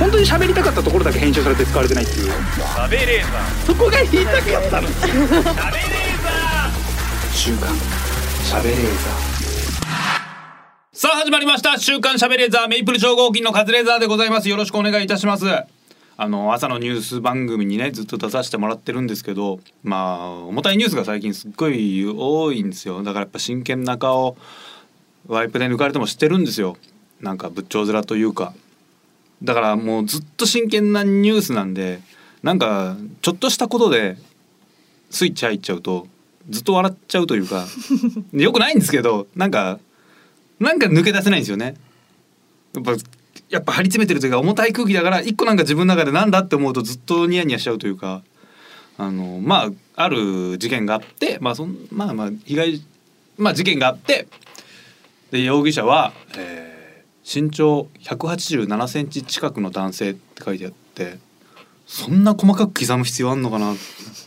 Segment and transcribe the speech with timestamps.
[0.00, 2.32] 本当に喋りたかったところだけ編集されて使われてないっていう。
[2.32, 4.88] 食べレーザそこが言いたかったの。
[4.88, 6.22] ー食べレー。
[6.22, 6.30] ザ
[7.34, 7.68] 週刊
[8.42, 8.76] 喋れー
[10.92, 11.78] さあ始まりました。
[11.78, 12.68] 週刊しゃべレーザー。
[12.68, 14.48] メイプル超合金のカズレーザーでございます。
[14.48, 15.44] よろしくお願いいたします。
[16.16, 23.02] あの朝のニュース番組にねずっと出させてもらってるんですけどまあ重たいニュースが最近すっごい多いんですよ。
[23.02, 24.36] だからやっぱ真剣な顔
[25.26, 26.76] ワイプで抜かれても知ってるんですよ。
[27.20, 28.54] なんか仏頂面というか
[29.42, 32.00] だからもうずっと真剣なニュースなんで
[32.42, 34.16] なんかちょっとしたことで
[35.10, 36.06] スイッチ入っちゃうと
[36.48, 37.66] ずっと笑っちゃうというか
[38.32, 39.78] よくないんですけどなんか
[40.58, 41.74] なんか抜け出せないんですよね。
[42.74, 42.92] やっぱ
[43.48, 48.22] やっぱ張り詰めてるというか重たい空気だから一個なんか自分の中でなんだって思うとずっとニヤニヤしちゃうというか
[48.96, 52.82] あのまあある事件があってまあそんまあまあ被害
[53.38, 54.28] まあ事件があって
[55.32, 56.69] で容疑者は、えー
[57.24, 61.18] 身長187センチ近くの男性って書いてあって
[61.86, 63.76] そんな細かく刻む必要あんのかなっ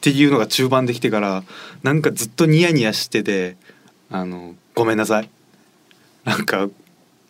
[0.02, 1.44] ていうのが中盤できてから
[1.82, 3.56] なんかずっとニヤニヤしてて
[4.10, 5.30] あのごめんなさい。
[6.24, 6.70] なんか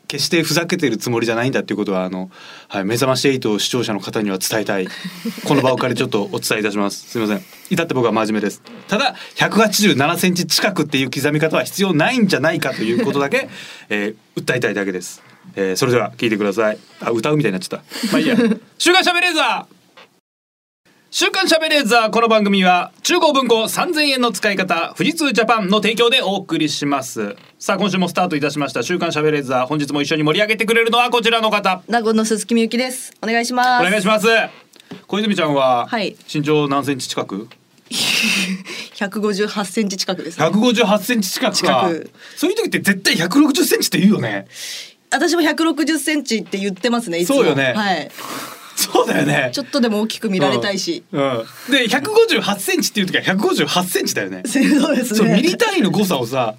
[0.08, 2.30] 決してふざけてるつもりじゃないんだっていうことはあの、
[2.67, 4.88] はい、目覚まし8視聴者の方には伝えたい。
[5.47, 7.09] この場を借りちょっとお伝えいたします。
[7.09, 7.44] すみません。
[7.72, 8.61] 至って僕は真面目です。
[8.88, 13.50] ただ187センチ近くっていう刻み方は必要ないんじゃないかということだけ、
[13.89, 15.22] えー訴えたいだけです、
[15.55, 16.77] えーそれでは聞いてください。
[17.02, 18.08] あ歌うみたいになっちゃった。
[18.11, 18.36] まあいいや。
[18.77, 19.73] 週刊しゃべレーザー。
[21.11, 22.09] 週刊しゃべレーザー。
[22.09, 27.35] この番組は中高文庫3000円の使い方富士通ジャパンの提供でお送りします。
[27.59, 28.81] さあ今週もスタートいたしました。
[28.83, 29.67] 週刊しゃべレーザー。
[29.67, 31.81] 本日も一緒に盛り上げてくれるのはこちらの方。
[31.88, 33.13] 名護の鈴木みゆきです。
[33.22, 33.88] お願いします。
[33.88, 34.28] お願いします。
[35.07, 36.16] 小泉ちゃんははい。
[36.33, 37.47] 身長何センチ近く？
[38.95, 40.45] 158センチ近くです、ね。
[40.47, 41.55] 158センチ近くか。
[41.55, 42.11] 近く。
[42.35, 44.47] そういう時って絶対160センチって言うよね
[45.14, 47.19] 私も160センチって言ってますね。
[47.19, 48.09] いつもそうよねはい。
[48.75, 51.03] そうだよねちょっとでも大きく見られたいし。
[51.11, 55.19] うん、うんで158センチっていう時は158センチだよねそうですね。
[55.19, 56.56] そうミリ単位の誤差をさ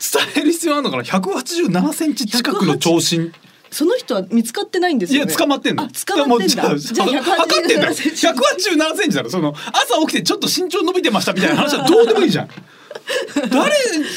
[0.00, 3.32] 伝える必要あるのかな？187センチ近くの長身
[3.72, 5.34] その人は見つかってないんですいやよね。
[5.34, 6.76] 捕まってんのあ、捕まってんだ。
[6.78, 7.92] じゃあ測ってんだよ。
[7.92, 8.26] 187センチ。
[8.26, 12.48] 187センチだろその朝起きてちょっと身長伸びてましたみたいな話はどうでもいいじゃん。
[13.50, 13.50] 誰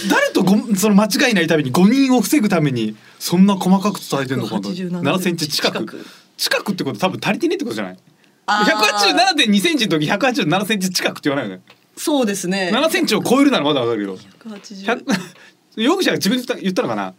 [0.10, 4.62] 誰とごその間違いないために誤認を防ぐためにそんな細かく伝えてんのかな。
[4.62, 6.06] 187 7センチ近く。
[6.38, 6.72] 近く。
[6.72, 7.98] ってこと多分足りてねえってことじゃない？
[8.48, 9.46] あー。
[9.46, 11.64] 187.2センチの時187センチ近くって言わないよね。
[11.96, 12.72] そうですね。
[12.74, 15.04] 7センチを超えるならまだわかるよ180 100
[15.76, 17.14] 容疑者が自分で言ったのかな？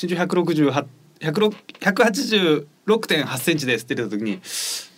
[0.00, 0.84] 身長168
[1.22, 4.40] 186.8センチですって言ってた時に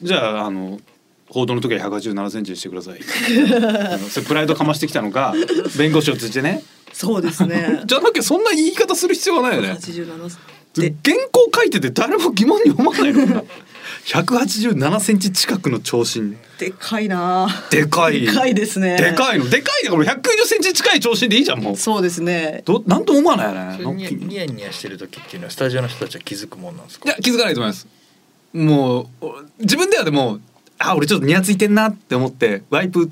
[0.03, 0.81] じゃああの
[1.29, 3.03] 報道の時は187センチにしてください。
[3.03, 5.35] それプライドかましてきたのか
[5.77, 6.63] 弁護士を通じてね。
[6.93, 7.83] そうですね。
[7.87, 9.73] じゃなきゃそんな言い方する必要はないよね。
[9.73, 10.39] 187
[10.77, 10.95] 原で
[11.31, 13.47] 稿書いてて誰も疑問に思わないの
[14.07, 17.49] 187センチ近くの長身でかいな。
[17.71, 18.21] でかい。
[18.21, 18.97] でかいですね。
[18.97, 19.49] でかいの。
[19.49, 21.77] でかいだから190センチ近い長身でいいじゃんもう。
[21.77, 22.63] そうですね。
[22.67, 27.09] どなんとも思わないよねーニヤニヤニヤしてる時っていうのはスタジオの人たちは気づくもんなんですか？
[27.09, 27.89] いや気づかないと思います。
[28.53, 30.39] もうお自分ではでも
[30.79, 33.07] あ俺ちょっとニヤついてんなって思ってワイプ映っ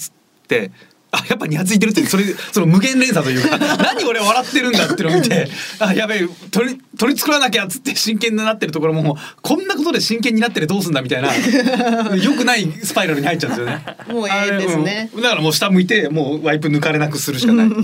[0.47, 0.71] て
[1.15, 5.47] あやっぱニヤついてるってそれその無限連鎖というか 何俺笑ってるんだってのを見て
[5.79, 13.85] あやべえ取り取り作らなきゃっつって真剣になってるところもこんなことで真剣になっててどうすんだみたいな良くないスパイラルに入っちゃうんですよね。
[14.09, 15.11] もうええですね。
[15.15, 17.69] だからもう下向いてもうワイプ抜かれなくするしかない。
[17.69, 17.79] はい。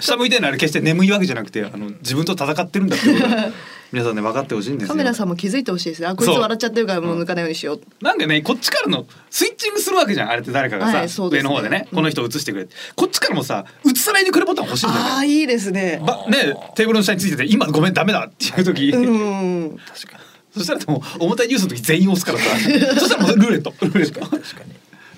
[0.00, 3.28] 下向いてるのは決して眠いわけじゃなくてあの自分と戦ってるんだってこと。
[3.28, 3.52] が
[3.94, 4.88] 皆さんね分かってほしいんですよ。
[4.88, 6.08] カメラさんも気づいてほしいですね。
[6.08, 7.80] あ、こいつ笑っちゃってるからもう抜かないようにしよう。
[8.02, 11.12] なんかねこっちからのスイッチングするわけじゃんあれって誰かがさ、はいね。
[11.30, 11.86] 上の方でね。
[11.94, 12.74] この人映してくれって。
[12.96, 15.28] こっちからもさ映さないでくれボタン欲しいんだよああ、ね。
[15.28, 16.02] いいですね。
[16.04, 19.78] ばねテーブルの下についてて今ごめんダメだっていう時、うん。
[19.78, 20.24] 確かに。
[20.54, 22.44] そしたらでも重たいニュースの時全員押すからさ。
[22.98, 23.72] そしたらもうルーレット。
[23.80, 24.20] ルーレット。
[24.20, 24.38] 確か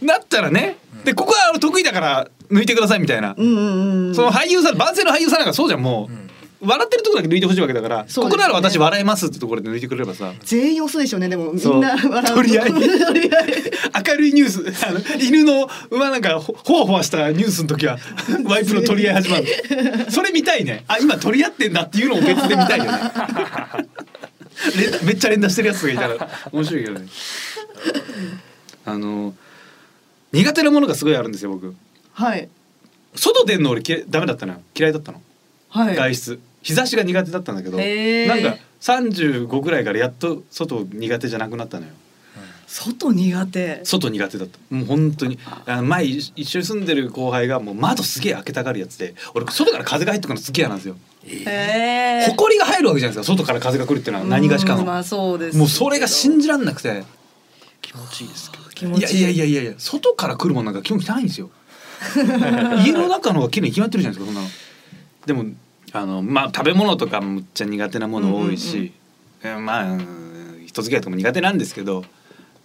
[0.01, 4.15] になったらねでここは得意だから抜いてくださいみたいな、うんうんうん。
[4.15, 6.26] その俳優さん番宣の俳優さんなんかそうじゃんもう、
[6.61, 8.09] 笑ってるところだけ抜いてほしいわけだから、ね。
[8.15, 10.33] ここなら私笑えますってところで抜いてくれればさ。
[10.41, 11.28] 全員押すでしょうね。
[11.28, 12.34] でもみんな笑う。
[12.34, 12.77] とりあえず。
[14.09, 17.98] 明るいニュースあの犬の馬なんかほほわほわしたニュースの時は
[18.45, 19.47] ワイプの取り合い始まる。
[20.10, 20.84] それ見たいね。
[20.89, 22.91] あ今取り合ってんだっていうのを別で見たいよね。
[24.77, 26.28] 連めっちゃ連打してるやつがいたら。
[26.53, 27.07] 面白いけどね。
[28.86, 29.34] あの
[30.33, 31.75] 苦手なものがすごいあるんですよ僕。
[32.15, 32.48] はい。
[33.15, 35.21] 外出んの俺嫌いダメだったのよ嫌いだったの、
[35.71, 35.97] はい。
[35.97, 37.84] 外出日差しが苦手だったんだけどな
[38.41, 41.92] んか35ぐらいからやっと外苦手じゃなくなったのよ。
[42.66, 43.80] 外苦手。
[43.84, 44.59] 外苦手だった。
[44.74, 45.39] もう本当に。
[45.65, 45.77] あ。
[45.77, 50.97] の前一一緒に住んでる後輩がもう窓すげえ開けたがるやつで俺外から風が入ってくるのすげえ嫌なんですよ。
[51.24, 52.27] へえ。
[52.28, 57.04] 埃が生入るわけじゃないですか外から風が来るっていうのは何がしかの、うんまあそうですもうそれが信じらんなくて。
[57.80, 58.98] 気持ちいいですけどね。
[58.98, 59.22] いやい気持ちいい。
[59.22, 61.51] やいやいやいや外から来るものなんか基本汚いんですよ。
[62.84, 64.48] 家の中の方が綺麗に決まってるじゃないですかそんなの。
[65.24, 65.45] でも
[66.01, 68.93] あのまあ食べ物とかむっちゃ苦手なもの多いし、
[69.43, 70.27] えまあうん。
[70.66, 72.04] 人付き合いとかも苦手なんですけど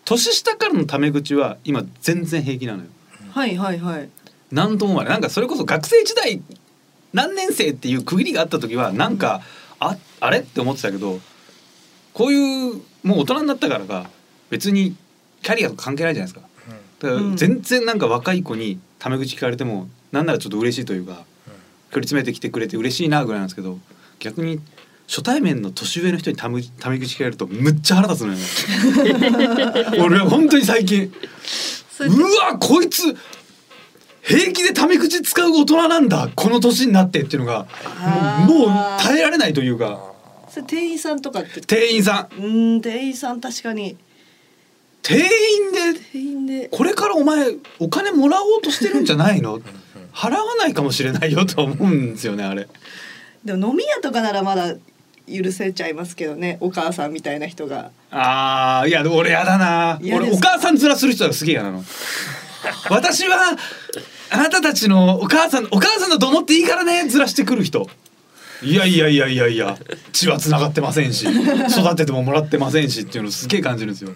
[0.04, 2.89] 年下からのタメ口は今全然平気なのよ。
[3.31, 4.10] はいはいはい。
[4.51, 6.42] なんとも思わなんかそれこそ学生時代
[7.13, 9.42] 何年生っていう区切りがあった時はなんか
[9.80, 11.19] ああれって思ってたけど
[12.13, 14.10] こういうもう大人になったからか
[14.50, 14.95] 別に
[15.42, 16.48] キャリアとか関係ないじゃないですか。
[17.00, 17.38] だからうん。
[17.38, 21.24] 全然なんか若い子にタメ口聞かれてもなんならちょっと嬉しいというか
[21.92, 23.78] 距離詰めてきてくれて嬉しいなぐらいなんですけど
[24.20, 24.60] 逆に
[25.08, 30.00] 初対面の年上の人にタメタメ口聞かれるとむっちゃ腹立つのよね。
[30.02, 31.12] 俺は本当に最近
[32.00, 33.04] うわこいつ
[34.22, 37.68] 平気でタメ口使う大人なんだこの年になってっていうのが
[38.48, 40.00] もうもう耐えられないというか。
[40.68, 42.42] 店員さんとかって店員さん。
[42.44, 42.48] う
[42.78, 43.98] ん店員さん確かに。
[45.02, 46.70] 店員で店員で。
[46.72, 49.60] これからお前お金もらおうとしてるんじゃないの？
[50.13, 52.68] 払わないかもしれないよとは思うんですよねあれ。
[53.44, 54.75] でも飲み屋とかならまだ
[55.31, 57.92] 許せちゃいますけどねお母さんみたいな人が。
[58.12, 60.00] あーいや俺やだな。
[60.02, 61.84] 俺お母さん面する人はすげえ嫌なの。
[62.90, 63.58] 私は
[64.30, 67.90] あなたたちのお母さんお母さんだと思っていいからねずらしてくる人。
[68.62, 69.78] いやいやいやいやいや。
[70.12, 74.12] 血は繋がってませんし育ててももらってませんしっていうのすげえ感じるんですよ。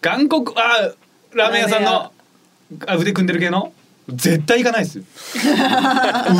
[0.00, 0.92] 韓国あ
[1.34, 2.12] ラーメン屋さんの
[2.86, 3.72] あ腕組んでる系の？
[4.08, 5.04] 絶対行かないですよ。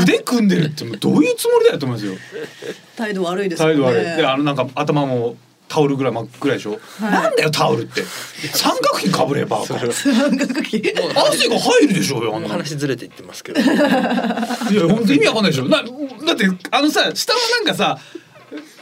[0.02, 2.14] 腕組んでるってもうどういうつもりだよと思いますよ。
[2.96, 3.74] 態度悪いですよね。
[3.74, 4.04] 態度悪い。
[4.16, 5.36] であのなんか頭も
[5.68, 6.80] タオルぐらい真っ暗いでしょ、はい。
[7.12, 8.02] なんだよタオルって。
[8.54, 9.62] 三角巾かぶれば。
[9.66, 9.92] 三角
[10.62, 10.82] 巾。
[11.14, 13.60] 汗が入るでしょうよ話ずれていってますけど。
[13.60, 13.74] いや
[14.88, 15.68] 本当意味わかんないでしょ。
[15.68, 17.98] なだってあのさ下はなんかさ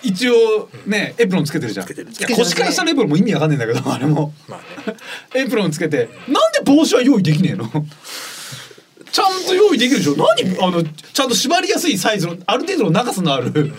[0.04, 1.86] 一応ねエプロンつけてるじゃん。
[2.36, 4.32] 腰から下のエプロンも意味わかんないんだけどあれも。
[4.46, 4.96] まあね。
[5.34, 6.08] エプロンつけて。
[6.28, 7.68] なんで帽子は用意できねえの？
[9.16, 10.14] ちゃんと用意できるでしょ？
[10.14, 10.62] 何？
[10.62, 13.72] あのちゃんと縛りやすいサイズのある程度の長さのある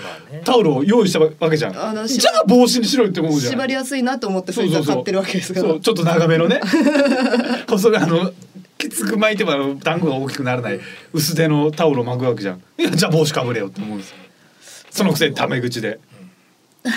[0.43, 3.51] タオルを用意したわけじゃあのんじゃあ帽子にしろよって思うじゃん。
[3.51, 6.59] 縛りやすいなと思ってそいつは買ってるわけですからそうちょっと長めのね。
[7.69, 8.31] 細いあの
[8.79, 10.79] きつく巻いてもあの団子が大きくならない
[11.13, 12.63] 薄手のタオルを巻くわけじゃん。
[12.79, 14.15] いやじゃあ帽子かぶれよって思うんですよ。
[14.89, 15.99] そのくせにタメ口で。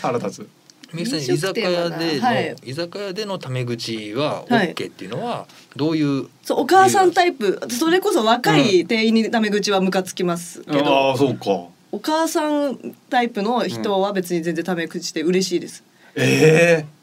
[0.00, 0.48] 腹立つ
[0.92, 2.56] みゆきさん居酒屋での、はい。
[2.64, 4.74] 居酒屋でのタメ口ははい。
[4.74, 5.46] OK っていうのは
[5.76, 7.60] どういう、そうお母さんタイプ。
[7.70, 11.68] それこそ若い店員にタメ口はムカつきますけど、ああそうか。
[11.92, 15.84] お母さんタイプの人は別に全然タメ口で嬉しいです、
[16.14, 17.02] ええ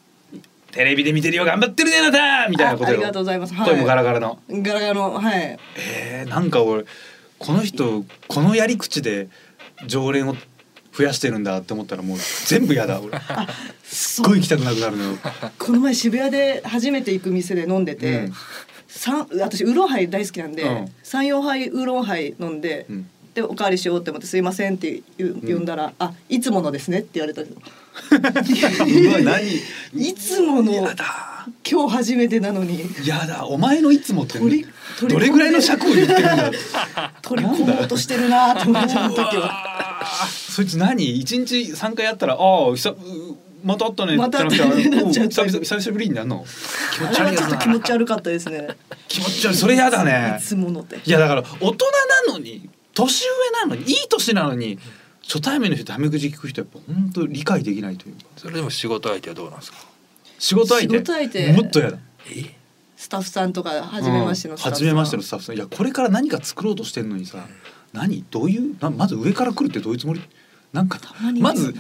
[0.72, 2.50] テレビで見てるよ頑張ってるねあなた！
[2.50, 2.92] みたいなことよ。
[2.92, 3.54] あありがとうございます。
[3.56, 3.70] はい。
[3.70, 4.40] 声もガラガラの。
[4.50, 5.58] ガラガラのはい。
[5.78, 6.86] えー、なんか俺
[7.40, 9.30] この人このやり口で
[9.88, 10.36] 常連を
[10.96, 13.00] 増やしてるんだって思ったらもう全部嫌だ。
[13.02, 13.20] 俺
[13.84, 15.18] すっごい行きたくなくなるのよ。
[15.58, 18.34] この前渋谷で初めて行く店で飲んでて、うん。
[18.88, 20.92] 三私ウーロンハイ大好きなんで、うん。
[21.04, 23.10] 三四杯ウーロンハイ飲んで、うん。
[23.34, 27.62] でおかわりしようって思って「すいません」って言う呼んだら「あいつものですね」って言われたけど
[29.94, 30.74] いつもの
[31.70, 32.86] 今日初めてなのに。
[33.06, 33.46] やだ。
[33.46, 34.28] お前のいつもっ
[35.08, 36.52] どれぐらいの尺を言ってるんだ
[37.22, 39.89] 取り込もうとしてるなと思ってその時は。
[40.06, 41.20] そいつ何？
[41.20, 42.96] 一日三回やったらああ久う
[43.64, 45.28] また会ったねまた会ったねってなっちゃう。
[45.30, 46.46] 久々久しぶりになるの？
[46.94, 48.70] 気持あれはちょっと気持ち悪かったですね。
[49.08, 49.56] 気持ち悪い。
[49.56, 50.38] それやだね。
[50.40, 51.00] いつもので。
[51.04, 51.86] いやだから大人
[52.28, 54.80] なのに年上なのにいい年なのに
[55.24, 58.22] 初対面の人タメ口聞く人やっぱ本当理解できないというか。
[58.38, 59.78] それでも仕事相手はどうなんですか？
[60.40, 60.98] 仕事相手？
[60.98, 61.54] 仕事相手。
[61.54, 61.98] もっとやだ。
[62.28, 62.56] え？
[62.96, 64.86] スタッフさんとか初めましてのスタッフさん。
[64.86, 65.56] 初めましてのスタッフさん。
[65.56, 67.46] いやこれから何か作ろうとしてんのにさ
[67.94, 68.24] 何？
[68.30, 68.76] どういう？
[68.80, 70.22] なまず上から来るってどういうつもり？
[70.74, 71.74] なんかまにまず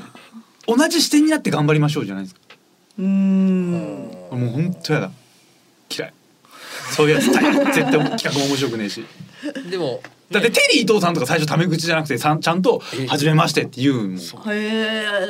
[0.67, 2.41] 同じ視点になって頑張りましょうじゃないですか。
[2.97, 4.01] うーん。
[4.31, 5.11] もう本当やだ。
[5.95, 6.13] 嫌い。
[6.91, 9.03] そういうやつ大 絶対企画も面白くねえし。
[9.69, 10.01] でも
[10.31, 14.17] だってテリー伊藤さんとか最初タメ口じゃなくてさんちゃんとえ「初めまして」って言うもん。
[14.17, 14.19] へ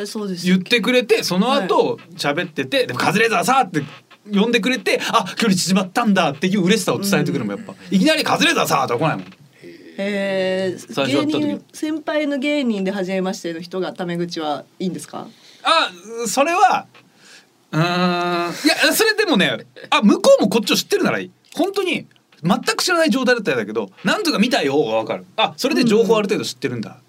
[0.02, 0.46] えそうです。
[0.46, 3.84] 言ってくれてその後喋ってて「でもカズレーザーさ」って
[4.34, 7.74] 呼んでくれてあ距離縮まったんだっていう嬉しさを伝えてくるのもやっぱ。
[7.92, 9.26] いきなり「カズレーザーさ」とは来ないもん
[10.02, 15.28] えー、芸人先輩の芸人で初めましての人がタメ口はいいんですか？
[15.62, 15.92] あ
[16.26, 16.88] それは
[17.74, 17.86] うーんい
[18.88, 21.32] やそれでもねあ向こうもこっちを知ってるならいい。
[21.54, 22.08] 本当に
[22.42, 25.26] 全く知らない状態だったらだけどなんとか見たよが分かる。
[25.36, 27.02] あそれで情報ある程度知ってるんだ、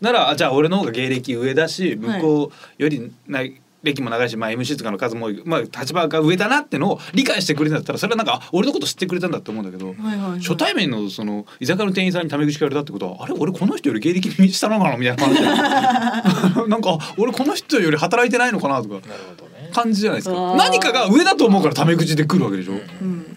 [0.00, 10.40] ならあじゃあ俺の方が芸歴上だし向こうよりない歴も長いし、まあ、MC とかの数もまあ、立場が上だなってのを理解してくれたんだったらそれはなんかあ俺のこと知ってくれたんだって思うんだけど、はいはいはい。
[10.40, 15.46] 初対面のその居酒屋の店員さんにタメ口聞かれたってことはあれ俺この人より芸歴に下なのかなみたいな感じで
[16.68, 19.04] なんかあ俺この人より働いてないのかなとかなる
[19.38, 19.70] ほどね。
[19.72, 20.54] 感じじゃないですか。
[20.56, 23.36] 何かが上だと思うからタメ口で来るわけでしょ、うん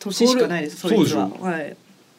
[0.00, 1.76] 年しかないですそそれれいつはい。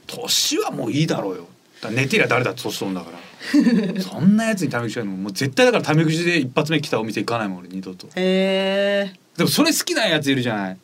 [0.08, 1.48] 年はもういいだろうよ。
[1.82, 3.19] だ寝てりゃ誰だって年取んだから
[4.02, 8.08] そんなやつにタメ口やるのもう絶対だからタメ口で一発目来たお店行かないもん俺二度と。
[8.16, 10.78] へえでもそれ好きなやついるじゃない？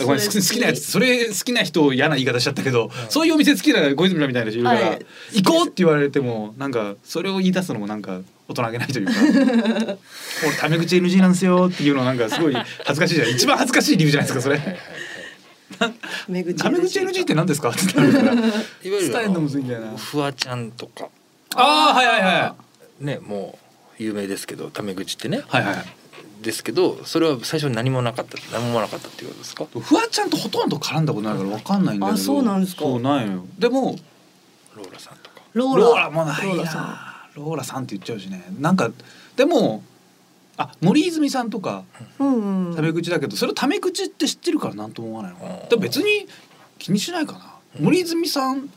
[0.00, 5.06] ごめん好き好きなやつそれ好きな人嫌な言い方しちゃったけど、そういうお店好きな小泉さんみたいな人いるから、はい。
[5.42, 9.12] 行こうって言われてもなんかそれを言い出すのもなんか大人げないというか
[10.46, 14.78] 俺タメ口 NG なんですよっていうのなんかすごい恥ずかしいじゃない一番恥ずかしい理由じゃないですかそれ。
[15.78, 15.90] タ
[16.30, 17.70] メ口 NG って何ですか？
[17.70, 18.32] ってなるから。
[18.34, 18.42] いわ
[18.82, 19.96] ゆる伝えるのむずいんだよな。
[19.96, 21.08] フワちゃんとか
[21.56, 22.54] ああはいはいは
[23.00, 23.58] ねも
[23.98, 25.38] う有名ですけどタメ口ってね。
[25.38, 25.76] いはいはい。
[26.42, 29.66] ですけどそれは最初何もなかった何もなかったっていうことですか？
[29.66, 32.14] フワちゃんとほとんど絡んだことないからわかんないんだけど。
[32.16, 32.82] あそうなんですか。
[32.82, 33.46] そうないのよ。
[33.58, 33.96] でも
[34.74, 35.42] ローラさんとか。
[35.52, 35.82] ローラ。
[35.82, 36.82] ローラもないローラさん。
[36.82, 38.44] なローラさんって言っちゃうしね。
[38.58, 38.90] なんか
[39.36, 39.84] でも
[40.56, 41.84] あ森泉さんとか
[42.18, 42.24] タ
[42.82, 45.38] メ口だけどそれをタメ口って知ってるからなんとも思わないの。
[45.38, 46.26] かな別に
[46.78, 47.54] 気にしないかな。
[47.80, 48.68] 森泉さん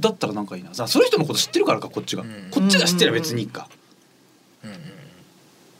[0.00, 0.74] だったらなんかいいな。
[0.74, 2.22] さその人のこと知ってるからかこっちが。
[2.22, 2.48] うん。
[2.50, 3.68] こっちが知ってれば別にいいか。
[4.64, 4.70] うん。
[4.70, 4.76] うん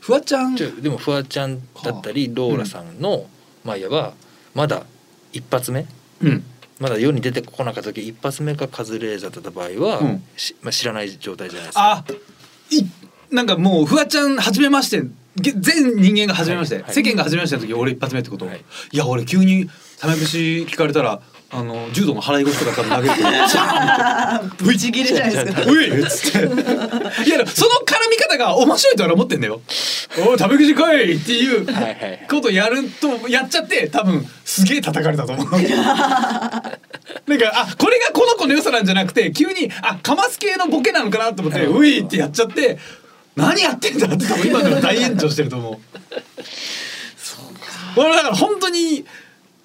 [0.00, 0.54] フワちゃん。
[0.54, 3.26] でもフワちゃんだったりローラさんの、
[3.64, 4.12] まあいわば
[4.54, 4.84] まだ
[5.32, 5.84] 一発目？
[6.22, 6.44] うん。
[6.78, 10.22] まだ世に出てこなかった時一発目がカズレーザーだった場合は、うん。
[10.36, 11.92] しまあ、知らない状態じゃないですか。
[11.92, 12.04] あ
[12.70, 12.84] い
[13.34, 15.02] なんかもうフワちゃん初めまして
[15.34, 16.94] げ全人間が初めまして、はいはい。
[16.94, 18.64] 世間が初めましての時俺一発目ってこと、はい。
[18.92, 19.68] い、や俺急に
[19.98, 25.62] タメ口聞かれたらあの柔道の払い腰とか多分投げると思うシャーンブチギレじゃないですか。
[25.70, 26.38] ういっつって。
[26.38, 26.42] い
[27.30, 29.60] やその絡み方が面白いと俺は思ってんだよ。
[30.26, 31.66] おいタメ口来いっていう
[32.28, 35.46] ことやるとやっちゃって多分すげえ叩かれたと思う。
[35.56, 42.78] なんかあこれがこの子の良さなんじゃなくて急にあカマス系のボケなのかなと思ってういってやっちゃって
[43.36, 45.78] 何やってんだって多分今でも大炎上してると思う。
[47.96, 49.06] 俺だから本当に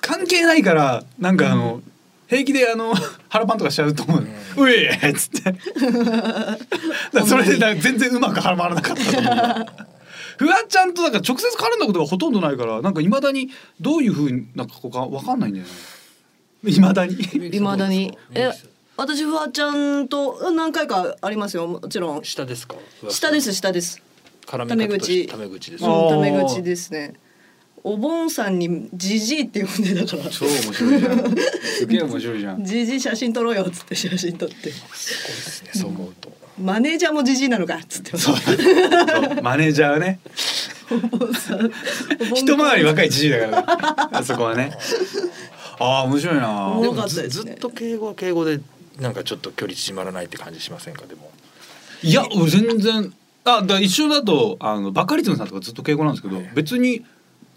[0.01, 1.81] 関係ないからなんかあの、
[2.27, 2.93] 平気であの
[3.29, 4.25] 腹パンとかしちゃうと思う、
[4.63, 5.55] ういっつって。
[7.27, 9.65] それでなんか全然うまくはまらなかったと思う。
[10.37, 15.71] フワちゃんとなんか直接絡んだことがほとんどないからなんかいまだにどういうふうになんかこうかわかんないんだよね。
[16.71, 17.13] いまだに。
[17.55, 22.23] いまだにええ私フワちゃんと何回かありますよもちろん。
[22.23, 22.75] 下ですか？
[23.09, 24.01] 下です下です。
[24.47, 27.13] 絡み口方としてタメ口ですタメ口ですね
[27.83, 30.29] お盆さんにジジイって呼んでたから。
[30.29, 31.35] 超面白いじゃん。
[31.35, 32.63] すげえ面白いじゃん。
[32.63, 34.55] ジジイ写真撮ろうよっつって写真撮って。
[34.55, 36.31] すごいですねそう思うと。
[36.59, 38.17] マネージャーもジジイなのかっつって。
[38.17, 38.37] そう。
[38.37, 40.19] そうマネージャーはね。
[40.91, 41.71] お盆さん。
[42.35, 44.71] 一回り若いじじいだから、ね、あそこはね。
[45.79, 46.67] ああ面白いな。
[46.67, 47.51] おもろかったずですね。
[47.53, 48.59] ずっと敬語は敬語で
[48.99, 51.07] なんかちょっと距離縮まらないって感じしませんか？
[51.07, 51.31] でも。
[52.03, 53.13] いや俺全然。
[53.43, 57.03] あだ一緒だとあのバカリズムさんとかずっと敬語なんですけど別に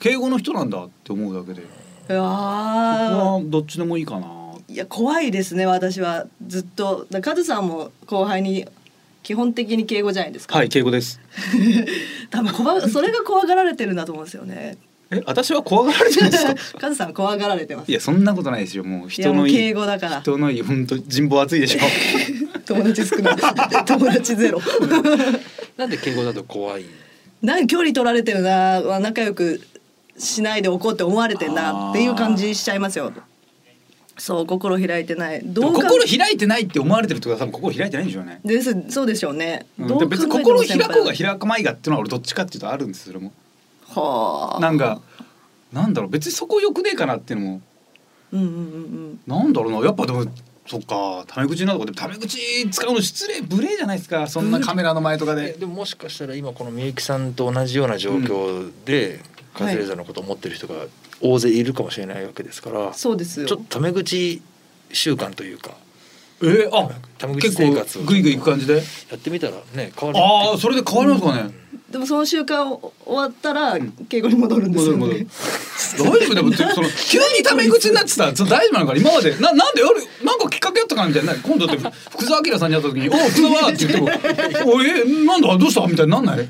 [0.04, 1.62] 敬語の人なんだって思うだけで。
[1.62, 1.70] いや
[2.08, 4.26] 僕ーはどっちでもいいかな。
[4.68, 6.26] いや怖いですね私は。
[6.46, 7.06] ずっと。
[7.10, 8.66] だカズさんも後輩に
[9.22, 11.18] 基本的に敬語じゃないですか、はい敬語です。
[12.30, 14.76] 多分こわそれが怖がられてるんだと思うんですよね。
[15.10, 16.54] え私は怖がられてるんですか？
[16.80, 17.90] カズさん怖がられてます。
[17.90, 19.08] いやそんなことないですよもう。
[19.08, 20.20] 人のいい敬語だから。
[20.20, 21.80] 人のいい本当人望厚いでしょ。
[22.66, 23.36] 友達少ない。
[23.86, 24.60] 友達ゼロ。
[25.78, 26.84] なんで敬語だと怖い？
[27.40, 28.82] なん距離取られてるな。
[28.84, 29.62] まあ仲良く
[30.16, 33.12] しないでおこうって思われてんなっていう感じしちゃいますよ。
[34.16, 35.40] そう心開いてない。
[35.44, 43.32] どうか心開いてないって思われてるってことは多分心開いてないんでしょうね、ですそうでしょうね、うんどうで別に心を開こうが開かまいがっていうのは俺どっちかっていうとあるんですそれも。
[43.88, 44.60] はあ。
[44.60, 45.00] なんか
[45.72, 47.60] なんだろう別にそこよくねえかなっていうのも。
[48.32, 49.78] うんうんうんなんだろうな。
[49.78, 50.26] やっぱでも
[50.66, 54.28] そっかタメ口なのかでもタメ口使うの失礼無礼じゃないですか。
[54.28, 59.20] そんなカメラの前とかえででももしかしたら今このみゆきさんと同じような状況で、
[59.54, 60.74] カズレーザーのことを思ってる人が
[61.20, 63.46] 大勢いるかもしれないわけですから、うんそうですよ。
[63.46, 64.42] ちょっとタメ口
[64.92, 65.70] 習慣というか
[66.42, 68.74] えー、あタメ口結生活グイグイいく感じで？
[68.74, 68.80] や
[69.16, 71.54] ってみたらね変わるああそれで変わりますかね、
[71.94, 75.26] でもその習慣終わったら敬語に戻るんですよ、ね、戻る
[75.96, 76.34] 大丈夫？
[76.34, 78.98] でもその急にタメ口になってたらその大丈夫なのかな？
[79.00, 79.30] 今まで。
[79.36, 85.56] ななんであれなんかきっかけあったかみたいな何今度だって福沢明さんに会った時に「おう福沢」って言っても「おいえなんだ？
[85.56, 86.48] どうした?」みたいになんない？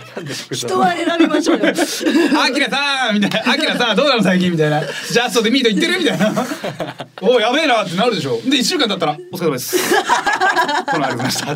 [0.51, 1.67] 人は選びましょうよ。
[1.67, 4.81] アキラさんみたいな「アキラさんどうなの最近」みたいな
[5.13, 6.33] 「ジャストでミート行ってる?」みたいな
[7.21, 8.41] 「おいやべえな」ってなるでしょ？
[8.47, 9.77] で1週間経ったら「お疲れ様です」
[10.91, 11.55] 「このありました」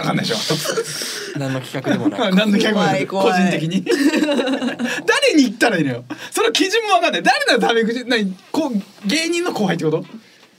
[0.00, 1.38] わかんないでしょ。
[1.38, 3.06] 何の企画でもなく 何の客もない。
[3.06, 3.58] 個怖い怖い。
[3.58, 3.84] 人的に。
[5.06, 6.04] 誰に言ったらいいのよ。
[6.30, 7.22] その基準もわかんない。
[7.22, 10.04] 誰のタメ口何こう芸人の後輩ってこと？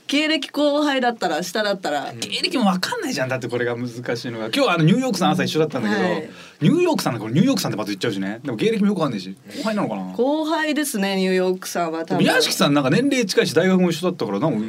[0.08, 3.28] 芸歴後輩だったら下だったら、芸歴もわかんないじゃん。
[3.30, 4.50] だってこれが難しいのが。
[4.54, 6.30] 今日あのニューヨークさん朝一緒だったんだけど、はい。
[6.60, 8.40] ニューヨークさんだからニューヨークさんってまず言っちゃうしね。
[8.44, 9.34] でも芸歴もよくわかんないし。
[9.56, 10.02] 後輩なのかな？
[10.12, 12.18] 後輩ですねニューヨークさんは多分。
[12.18, 14.60] 宮敷さんなんか年齢近いし大学も一緒だったからなん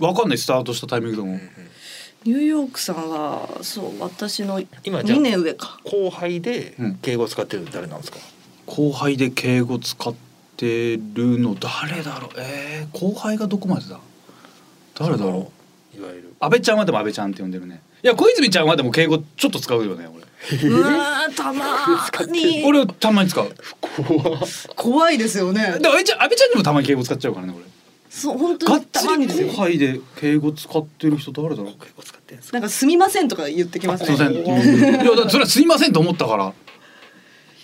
[0.00, 0.38] かわかんない。
[0.38, 1.38] スタートしたタイミングでも
[2.24, 5.78] ニューヨークさんはそう私の今じゃあ2年上か。
[5.84, 6.94] 後輩でうん。
[6.96, 8.18] 敬語を使ってるの誰なんですか、
[8.66, 10.14] 後輩で敬語使っ
[10.56, 12.30] てるの誰だろう？
[12.36, 14.00] えー、後輩がどこまでだ？
[14.94, 15.52] 誰だろ
[15.94, 15.96] う？
[15.96, 16.34] いわゆる。
[16.40, 17.82] 安倍ちゃんはでも安倍ちゃんって呼んでるね。
[18.02, 20.68] いや小泉ちゃんはでも敬語ちょっと使うよね俺。
[20.68, 22.64] うわーたまーに。
[22.64, 23.54] 俺たまに使う。
[24.76, 25.78] 怖いですよね。
[25.80, 27.64] で安倍ちゃん安倍ちゃんにもたまに敬語使っちゃうからね俺
[28.18, 28.72] そう本当に。
[28.72, 29.26] がっつりたまに。
[29.26, 31.72] ですよ後輩で敬語使ってる人誰だろう？
[31.72, 32.58] 敬語使ってるんですか？
[32.58, 36.52] なんかすみませんとか言ってきますす いませんいねやだそれはすいませんと思ったから。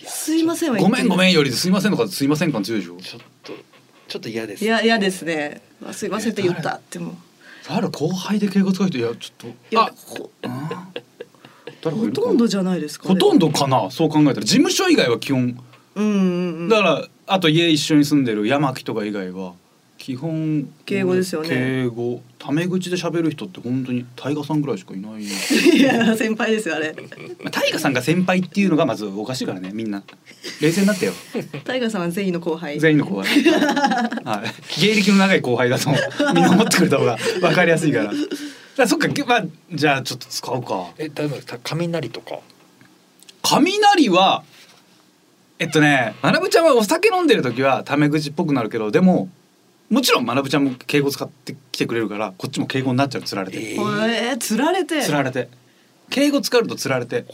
[0.06, 3.52] すいませんはごめんごめんんよりすいませんとかすいません感強いでしょちょっと
[4.08, 4.64] ちょっと嫌です。
[4.64, 5.60] いや嫌ですね。
[5.84, 6.74] あすいませんって言った。
[6.76, 7.16] っても。
[7.68, 10.88] 誰後輩で敬語使う人いやちょっいやとあほあ
[11.82, 12.26] 誰かいほるかな？
[12.26, 13.90] とんどじゃないですか、ね、ほとんどかな？
[13.90, 14.40] そう考えたら。
[14.42, 15.58] 事務所以外は基本。
[15.96, 16.68] うんうんうん。
[16.68, 19.54] だからあと家一緒に住んでる山木とか以外は
[20.04, 21.48] 基本敬語ですよね。
[21.48, 22.20] 敬語。
[22.38, 25.22] タメ口で喋る人って本当に大河さんぐらいしかいない。
[25.22, 26.94] いや先輩ですよあれ。
[27.42, 30.02] まあ大河さんが先輩っていうのがまずおかしいからねみんな。
[30.60, 31.14] 冷静になってよ。
[31.64, 32.78] タイガーさんは全員の後輩。
[32.78, 33.44] 全員の後輩。
[34.26, 34.42] は
[34.76, 34.80] い。
[34.82, 35.88] 芸歴の長い後輩だと
[36.34, 38.04] みんな思ってくれた方が分かりやすいから。
[38.04, 38.16] だか
[38.76, 40.88] らそっかまあじゃあちょっと使うか。
[40.98, 42.40] え例えばた雷とか。
[43.40, 44.44] 雷は
[45.58, 49.30] えっとねまなぶちゃんはお酒飲んでる時はタメ口っぽくなるけどでも
[49.90, 55.02] もちろんまなぶちゃんも敬語使ってきてくれるからこっちも敬語になっちゃうつられて、ええー、つられて？
[55.02, 55.48] つられて。
[56.10, 57.26] 敬語使うとつられて。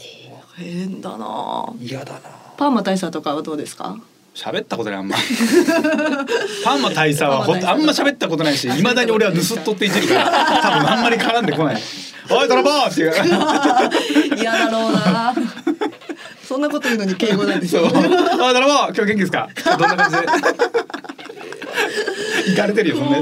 [0.57, 1.73] 変だな。
[1.81, 2.19] 嫌だな。
[2.57, 3.97] パーマ大佐とかはどうですか？
[4.35, 5.15] 喋ったことないあんま。
[6.63, 10.25] パンマ大佐はほんとあんま喋ったことないしいまだに俺は盗っ人っていじるから
[10.61, 11.81] 多分あんまり絡んでこない
[12.31, 13.13] 「おい泥棒!」っていう
[14.39, 15.33] 嫌だろうな。
[16.47, 20.25] そんなこと言うのに敬語なんですそう「よおい泥棒今日元気ですか?」どんな感じで？
[22.47, 23.19] 行かれてるよそんな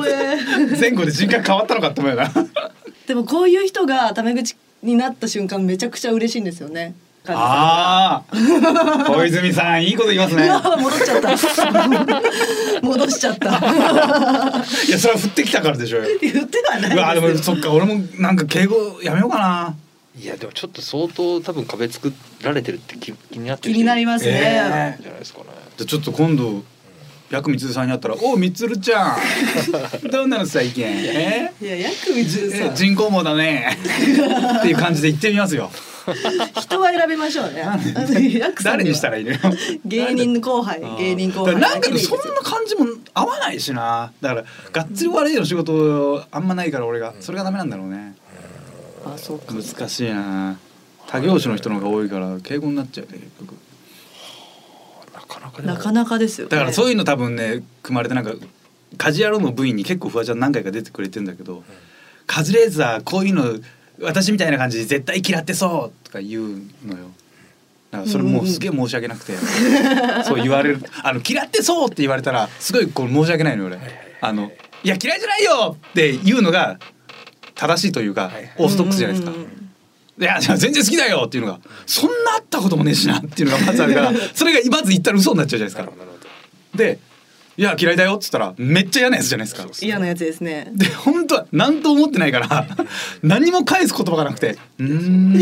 [0.79, 2.31] 前後で人格変わったのかって思うよな。
[3.07, 6.93] でもこういう人がタメ口になった瞬間めちゃくちゃ嬉しいんですよね。
[7.27, 10.49] ああ小泉さんいいこと言いますね。
[10.81, 11.29] 戻っちゃった。
[12.81, 13.49] 戻しちゃった。
[13.49, 16.07] いやそれは降ってきたからでしょうよ。
[16.21, 19.75] 言ってはないうわでもそっか俺もなんか敬語やめようかな。
[20.19, 25.45] いやでもちょっと相当多分壁作られてるって気気になってる気になりますね、えじゃないですかね。
[25.77, 26.63] じゃあちょっと今度
[27.29, 29.17] ヤクミツルさんに会ったら「おうみつるちゃん。
[30.09, 30.83] どんなの最近？
[30.85, 31.51] え？
[31.61, 32.75] いやヤクミツえさん。
[32.75, 33.77] 人工毛だね」
[34.59, 35.69] っていう感じで言ってみますよ。
[36.59, 37.63] 人は選びましょうね。
[38.63, 39.37] 誰にしたらいいのよ？
[39.85, 41.55] 芸人後輩芸人後輩。
[41.55, 44.11] なんかそんな感じも合わないしな。
[44.21, 47.13] だからがっつり悪いの仕事あんまないから俺が。
[47.19, 48.15] それがダメなんだろうね。
[49.05, 49.53] あそうか。
[49.53, 50.57] 難しいな。
[51.05, 53.55] 他業種の人の方が多いから敬語になっちゃうね結局
[55.63, 58.33] なかなかですよ、ね、だからそういうの多分ね組まれてなんか
[58.97, 61.63] カジュアルの部員に結構フワちゃん何回か出てくれてんだけど、
[62.25, 63.59] カズレーザーこういうの
[64.01, 67.11] 私みたいな感じで絶対嫌ってそうとか言うのよ。
[67.91, 69.33] だからそれもうすげえ申し訳なくて、
[70.25, 70.83] そう言われる。
[71.03, 73.79] あの嫌ってそうって言われたらすごいこう申し訳ないのよ俺。
[74.21, 74.51] あの
[74.83, 76.79] いや嫌いじゃないよって言うのが
[77.55, 78.51] 正しいというかはいはい。
[78.57, 79.35] オーソドックスじゃないですか。
[79.35, 79.58] うんうんうん
[80.19, 85.91] いや全然好きだよっていうのがそんなあったこともねえしなっていうのがまずあるから それがまず言ったら嘘になっちゃうじゃないですか。
[86.75, 86.99] で
[87.57, 89.65] 「いや嫌いだよ」っつったらめっちゃ嫌なやつじゃないですか。
[89.81, 90.71] 嫌なやつですね。
[90.73, 92.67] で本当は何とも思ってないから
[93.23, 95.41] 何も返す言葉がなくて「うーん」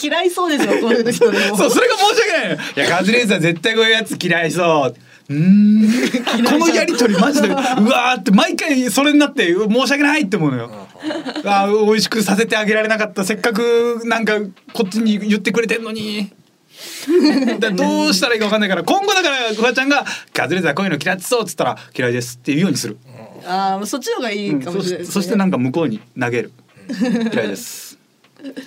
[0.00, 1.56] 嫌いそうですよこういう人でも。
[1.56, 2.58] そうそれが申し訳ない。
[2.76, 4.94] いやカズレーザー絶対こういうやつ嫌いそ
[5.28, 5.32] う。
[5.32, 6.44] うーん。
[6.44, 10.83] このやりとりマジでうわーって毎回それになってう申し訳ないって思うのよ。
[11.44, 13.24] あー美味しくさせてあげられなかった。
[13.24, 14.38] せっかくなんか
[14.72, 16.30] こっちに言ってくれてんのに。
[17.76, 18.84] どうしたらいいか分かんないから。
[18.84, 22.96] 今後だからフワちゃんが「カズレーザーこういうの嫌ってそう」っつったら「嫌いです」っていうようにする。
[23.46, 25.04] ああそっちの方がいいかもしれないです、ね。
[25.04, 26.52] そしそしてなんか向こうに投げる。
[27.32, 27.98] 嫌いです。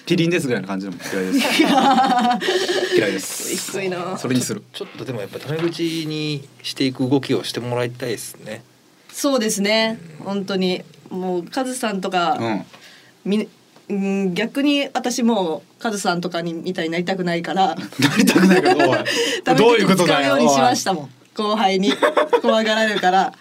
[0.06, 1.64] キリンですぐらいの感じでも嫌いです。
[2.98, 3.74] 嫌いです。
[3.74, 4.18] 低いな。
[4.18, 4.64] それにする。
[4.74, 8.64] ちょっとでもやっぱタメ口にしていく動きをしてもらいたいですね。
[9.12, 10.00] そうですね。
[10.20, 12.66] 本当にもうカズさんとか、うん。
[13.26, 13.48] み
[13.90, 17.76] うん逆に私もうカズさんとかにみたいになりたくないから。
[17.76, 21.10] なりたくないから どういう口ことだよ使うようにしましたもん。
[21.36, 21.94] 後輩に。
[22.42, 23.34] 怖がられるから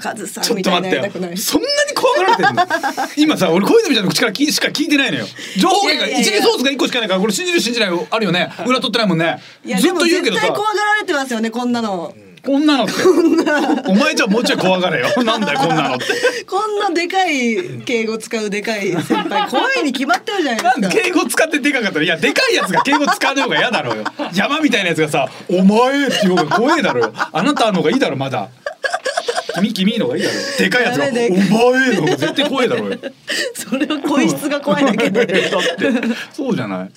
[0.00, 1.30] カズさちょっんみたいになりたくない。
[1.30, 3.08] よそんなに怖がられてるの？
[3.16, 5.26] 今さ俺小泉ちゃんの口から聞いしか聞いてないのよ。
[5.56, 6.38] 情報源がいやいやいや。
[6.38, 8.50] 一時ソースが一個しかないからこれ信じる信じないあるよね。
[8.66, 9.38] 裏取ってないもんね。
[9.64, 10.42] いやずっと言うけどさ。
[10.42, 12.12] 対怖がられてますよねこんなの
[12.44, 12.92] こんなのって。
[13.88, 15.08] お前じゃあもうちょい怖がれよ。
[15.24, 16.04] なんだよこんなのって。
[16.46, 20.88] こんなでかい敬語使うでかい先輩怖いに決まってるじゃないですか。
[20.94, 24.04] で敬語使ってでかかったらいやでかいやつが敬語使わない方が嫌だろうよ
[24.34, 27.12] 山みたいなやつがさ「お前」っていう方が怖いだろうよ。
[27.14, 28.48] あなたの方がいいだろまだ。
[29.54, 30.34] 君君の方がいいだろ。
[30.58, 32.98] でかいやつが「お前」での方が絶対怖いだろうよ。
[33.54, 35.24] それは声質が怖いだけで。
[35.48, 35.68] だって。
[36.32, 36.90] そうじゃない。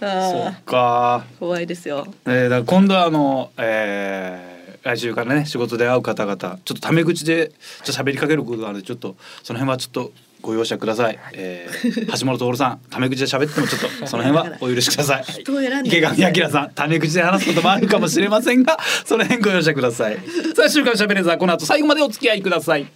[0.00, 1.24] そあっか。
[1.36, 2.06] ー怖いですよ。
[2.26, 4.51] えー、だから今度はあの、えー
[4.82, 7.52] 来週からね仕事で会う方々ちょっとタメ口で
[7.84, 15.24] ちょっと喋りかけることがあるのでちょっとその辺はちょっとご容赦ください、えー、橋本徹さんタメ口で喋ってもちょっと その辺はお許しください。
[15.24, 20.16] 人を選んで池上彰さんタメ口で話すこともあるかもしれませんがその辺ご容赦ください。
[20.56, 22.86] さあ週刊しゃべれーザーこの後最後までお付き合いください。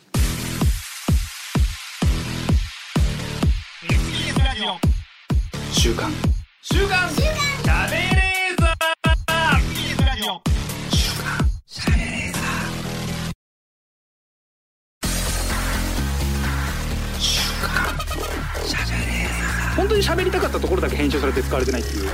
[5.73, 6.11] 週刊。
[6.63, 7.09] 週刊。
[7.11, 8.06] しゃ
[19.97, 22.11] 当に喋りたかったところだけ編集されて使われてないっていう。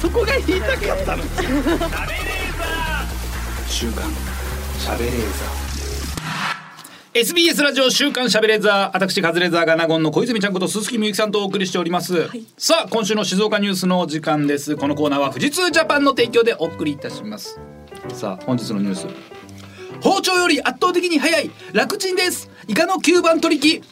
[0.00, 1.24] そこが言いたかったの。
[3.66, 4.04] 週刊
[4.78, 5.14] しゃべれー
[7.14, 8.60] SBS ラジオ週刊しゃべれー。
[8.60, 14.76] ザー私カズレーザーがナゴンの小泉ちゃんこと鈴木みゆきさんとお送りしております、さあ今週の静岡ニュースのお時間です。
[14.76, 17.58] このコーナーは富士通ジャパンの提供でお送りいたします。
[18.12, 19.06] さあ本日のニュース。
[20.00, 22.50] 包丁より圧倒的に速い楽ちんです。
[22.68, 23.82] イカの吸盤取り機。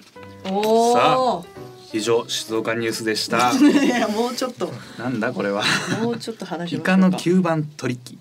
[0.44, 1.44] おお
[1.92, 3.52] 以上静岡ニュースでした。
[3.52, 4.72] い やもうちょっと。
[4.98, 5.62] なんだこれは。
[6.00, 8.18] もうちょっと話しイカの吸盤取り機。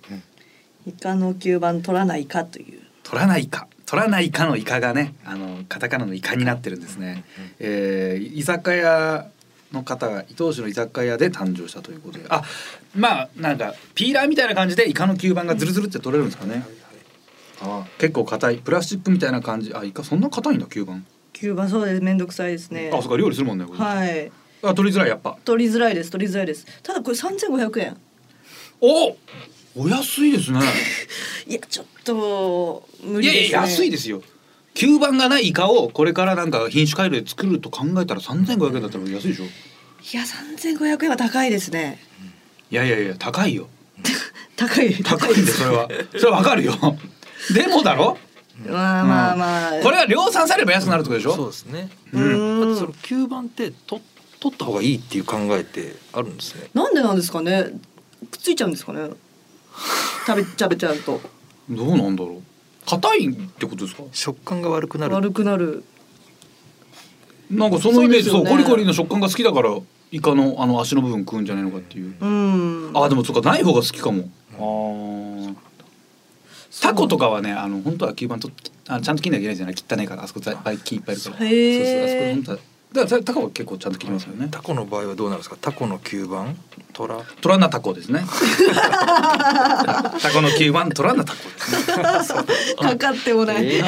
[0.88, 2.82] イカの吸盤取らないかという。
[3.04, 3.68] 取らないか。
[3.86, 7.26] 取らないかのイカがねあのカタカナのイカになってるんですね、
[7.60, 9.28] えー居酒屋
[9.74, 12.26] の方が伊東市の居酒屋で誕生したということで。
[12.30, 12.42] あ
[12.96, 16.66] まあなんかピーラーみたいな感じでイカの吸盤がズルズルって取れるんですかね、
[17.62, 18.58] あ結構硬い。
[18.58, 19.74] プラスチックみたいな感じ。
[19.74, 22.02] あイカそんな硬いんだ吸盤、吸盤そうです。
[22.02, 22.92] めんどくさいですね。
[22.94, 24.32] あそっか料理するもんねこれ、はい。
[24.64, 25.38] あ取りづらいやっぱ。
[25.46, 26.66] 取りづらいです取りづらいです。
[26.84, 27.98] ただこれ3500円
[28.82, 29.16] お
[29.76, 30.60] お安いですね。
[31.48, 33.48] いやちょっと無理ですね。
[33.48, 34.22] いや安いですよ。
[34.74, 39.46] 吸盤がないイカをこれからなんか品種改良で作ると考えたら3500円だったら安いでしょ。
[39.46, 39.48] い
[40.16, 42.00] や3500円は高いですね。
[42.70, 43.68] いやいやいや高いよ。
[44.56, 44.94] 高い。
[45.04, 45.90] 高いんでそれは。
[46.18, 46.74] それはわかるよ。
[47.54, 48.18] でもだろ？
[48.70, 49.36] まあまあ。
[49.36, 51.36] まあ、これは量産されれば安くなるってことでしょ？
[51.36, 51.90] そうですね。
[52.14, 52.62] うーん。
[52.62, 54.02] だってその吸盤ってと
[54.40, 56.70] 取った方がいいっていう考えってあるんですね。
[56.74, 57.64] なんでなんですかね？
[58.32, 59.10] くっついちゃうんですかね？
[60.28, 61.22] 食べ 食べちゃうと。
[61.70, 62.42] どうなんだろう？
[62.86, 64.04] 硬いってことですか？
[64.12, 65.16] 食感が悪くなる。
[65.16, 65.84] 悪くなる。
[67.50, 68.50] なんかそのイメージそう,、ね。
[68.50, 69.78] コリコリの食感が好きだから
[70.12, 72.92] イカのあの足の部分食うんじゃないのかっていう、うん。
[72.96, 74.30] あでもそうかない方が好きかも。
[74.54, 75.41] あー
[76.82, 78.50] タコとかはねあの本当は吸盤と
[78.88, 79.76] あちゃんと切んなきゃいけないじゃない？
[79.76, 81.38] 汚いからあそこいっぱい菌いっぱいいるから。
[81.38, 81.58] そうそう
[82.04, 82.58] あそこ本当は。
[82.94, 84.50] だからタコは結構ちゃんと切りますよね。
[84.52, 85.56] タコの場合はどうなるんですか？
[85.62, 86.58] タコの吸盤、
[86.92, 87.22] トラ。
[87.40, 88.20] トラナタコですね。
[88.76, 92.04] タコの吸盤トラナタコですね。
[92.76, 93.80] かかってもない、えい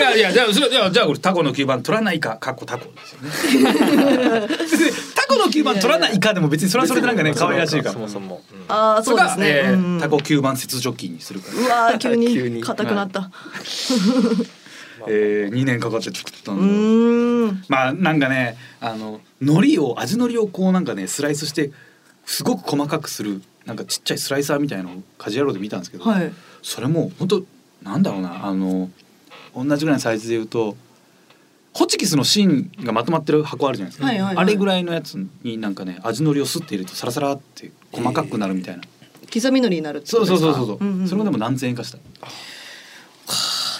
[0.00, 4.48] やいやじゃあそれじゃあじゃあこれタコの吸盤取らないかかっこタコですよね
[5.62, 7.92] 別にタコの吸盤取らないかでも別にそれはそれでなんかね可愛らしいから。
[7.92, 8.42] そもそも。
[8.52, 12.56] うんああそうですね、えーうんタコ吸盤切除機にするから、うわー急 急に。
[12.56, 13.30] に硬くなった、
[15.08, 17.48] えー、2年かかって作ったうん。
[17.48, 21.70] だまあなんかねあの海苔を味海苔をこうなんかねスライスして
[22.26, 26.32] すごく細かくするなんかちっちゃいスライサーみたいのをカジュアルで見たんですけど、はい。
[26.62, 27.42] それも本当
[27.82, 28.90] なんだろうなあの
[29.54, 30.76] 同じぐらいのサイズで言うと
[31.78, 34.44] ホチキスの芯がまとまってる箱あるじゃないですか、はいはいはい。
[34.44, 35.14] あれぐらいのやつ
[35.44, 38.82] になんかね味のりをすって入れるとサラサラって細かくなるみたいな、
[39.32, 40.54] 刻みのりになるってこそうとですか？
[40.56, 41.08] そうそうそう、んんん。
[41.08, 41.98] それがでも何千円かした。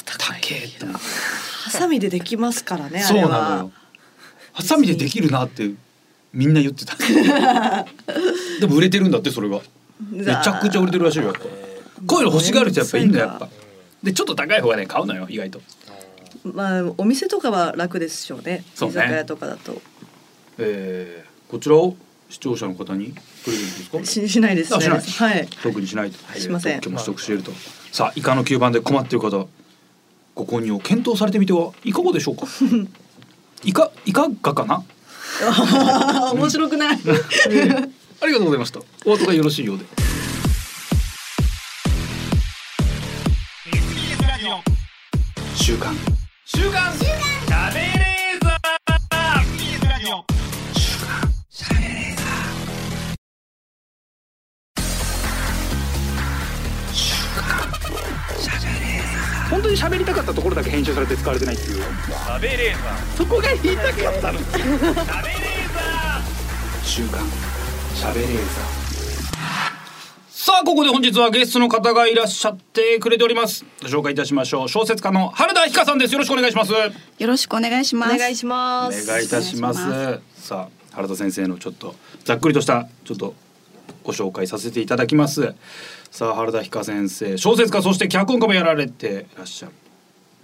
[0.05, 3.73] 高い高えってなハサミでできますからねあそうなのよ。
[4.53, 5.71] ハサミでできるなって
[6.33, 6.95] みんな言ってた。
[8.61, 9.61] でも売れてるんだってそれが。
[10.11, 11.41] めちゃくちゃ売れてるらしいよやっぱ。
[12.07, 13.49] こういうの欲しがる人やっぱいいんだよやっぱ。
[14.03, 15.61] でちょっと高い方がね買うのよ意外と
[16.45, 18.65] まあお店とかは楽ですしょうね。
[18.75, 18.95] そうね。
[18.97, 19.81] 居酒屋とかだと。
[20.59, 21.97] えー、こちらを
[22.31, 24.23] 視聴者の方にプレゼントですか？
[24.27, 25.01] ししないですあしない。
[25.01, 25.49] はい。
[25.63, 26.39] 特にしないと。
[26.39, 26.81] しません。
[26.81, 27.53] 特許も取得していると。
[27.93, 29.47] さあイカの吸盤で困っている方
[30.35, 32.47] ご購入を検討されてみてはいかがでしょうか？
[33.65, 34.85] いかいかがかな？
[36.35, 36.99] 面白くない。
[38.21, 38.81] ありがとうございました。
[39.05, 39.85] お後がよろしいようで。
[45.57, 45.95] 週刊
[59.69, 61.77] 当に喋りたかったところだけ編集されて使われてないっていう。
[61.77, 63.17] しゃべれーザー。
[63.17, 65.03] そこが言いたかったのしゃべれー
[65.75, 66.21] ザ
[66.83, 67.21] 週刊
[67.95, 68.39] しゃべれー。
[70.31, 73.67] さあここで本日はゲストの方がいらっしゃってくれております。
[73.83, 74.69] ご紹介いたしましょう。
[74.69, 76.15] 小説家の原田ひかさんです。
[76.15, 76.73] よろしくお願いします。
[76.73, 76.79] よ
[77.27, 78.15] ろしくお願いします。
[78.15, 79.07] お願いしまおす。
[79.07, 79.81] 願いいたします。
[80.37, 83.35] さあ原田先生のちょっとざっくりとしたちょっと
[84.09, 85.55] ご紹介させていただきます。
[86.11, 89.73] さあ原田ひか先生小説家そして脚本家もやられていらっしゃる。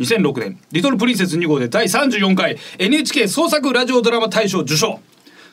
[0.01, 5.01] 2006年「リトルプリンセス2号」で第34回 NHK 創作ラジオドラマ大賞受賞。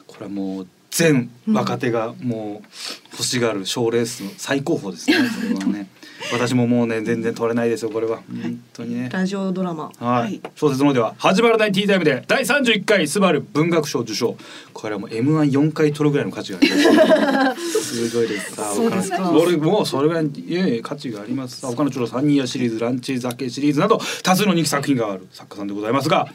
[0.07, 2.67] これはもう全若手がもう
[3.13, 5.87] 欲しがる賞レースの最高峰ですねそれはね。
[6.31, 8.17] 私ももうね全然取れないですよこれは。
[8.17, 9.09] 本当にね。
[9.11, 9.91] ラジオドラマ。
[9.99, 14.35] はい、小説の方では始まらないティータイムで第31回スバル文学賞受賞。
[14.73, 18.09] これはもう M14 回取るぐらいの価値があります。
[18.09, 19.17] すごいですさあそうですか。
[19.17, 21.61] 他の俺もうそれぐらいいやいや価値があります。
[21.61, 26.27] さあ他のちょっと三人やシリーズランチ酒シリーズなど多数の人気作品がある作家さんでございますが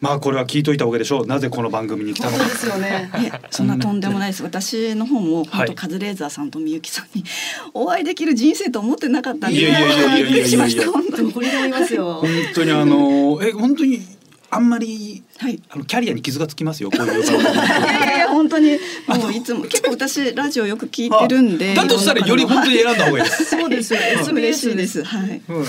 [0.00, 3.10] まあこれは聞いといた方がいいでしょうなぜこの番組に来たのかですよね。
[3.14, 4.42] えそんなとんでもないです。
[4.42, 7.24] 私の方もはい本当カズレーザーさんとみゆきさんに
[7.72, 9.58] お会いできる人生と思ってなかったんで。
[9.58, 11.28] びっくりしました本当に。
[11.28, 12.30] どこにでもいますよ本。
[12.54, 14.00] 当にあのえ本当に
[14.50, 15.60] あんまりはい。
[15.68, 21.74] あのキャリアに傷がつきますよこういう いやいや本当にもういつも 結構私ラジオよく聞いてるんで。
[21.74, 24.00] だとしたらより本当に選んだ方がいいですそうですよ。
[24.32, 24.72] 嬉し SBS で。
[24.72, 25.04] いですす。
[25.04, 25.42] はい。
[25.48, 25.66] うん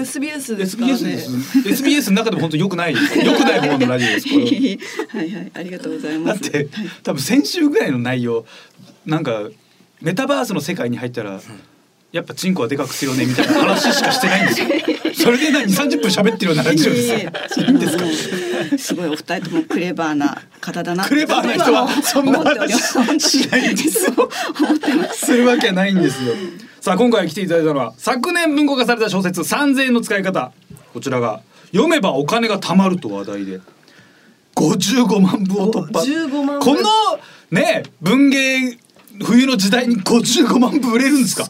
[0.00, 0.86] SBS ですか？
[0.86, 1.18] ら SBS ねで。
[1.18, 1.68] す。
[1.68, 4.28] SBS の中でも本当良くない 良くない方のラジオです。
[4.28, 6.40] これはいはいありがとうございだます。
[6.42, 6.68] って
[7.02, 8.44] 多分先週ぐらいの内容
[9.06, 9.48] なんか
[10.00, 11.40] メタバースの世界に入ったら。
[12.12, 14.66] やっぱチンコはでかくするよねみたいな話しかしてないんですよ。
[15.14, 17.66] それで何三十分喋ってるようなラジオですよ。
[17.66, 18.04] いいんですか？
[18.04, 18.78] か。
[18.78, 21.04] すごいお二人ともクレバーな方だな。
[21.04, 24.28] クレバーな人はそんな話しないんですよ。
[25.12, 25.26] す。
[25.26, 26.34] するわけはないんですよ。
[26.80, 30.50] さあ今回来ていただいたのは昨年文庫化された小説三千円の使い方
[30.94, 31.40] こちらが
[31.72, 33.60] 読めばお金が貯まると話題で
[34.56, 36.00] 55万部を突破。
[36.00, 36.80] 55万部この
[37.50, 38.78] ね文芸
[39.22, 41.46] 冬の時代に55万部売れるんですか？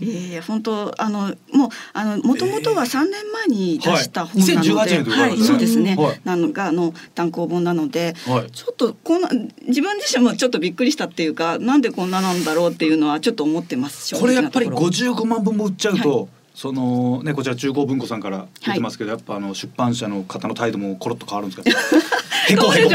[0.00, 4.88] いやいや本当あのもうあの元々は三年前に出した本なので、はい。
[4.88, 6.20] 2018年といはいそうですね、はい。
[6.24, 8.50] なのがあの単行本なので、はい。
[8.50, 9.28] ちょっとこんな
[9.66, 14.14] 自分自身もちょっとびっくりしたっていうかなんでこんななんだろうっていうのはちょっと思ってます。
[14.16, 21.70] これやっぱり正直なところ55万部も売っちゃうと、はそのねこちら中高文庫さんから出てますけど、やっぱあの出版社の方の態度もコロッと変わるんですか？
[22.52, 22.90] へこへこ。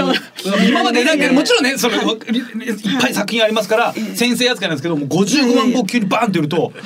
[0.68, 2.20] 今までなんかもちろんねそのいっ
[3.00, 6.82] ぱい作品ありますから先生扱いなんですけども55万部を急にバーンって売ると、はあや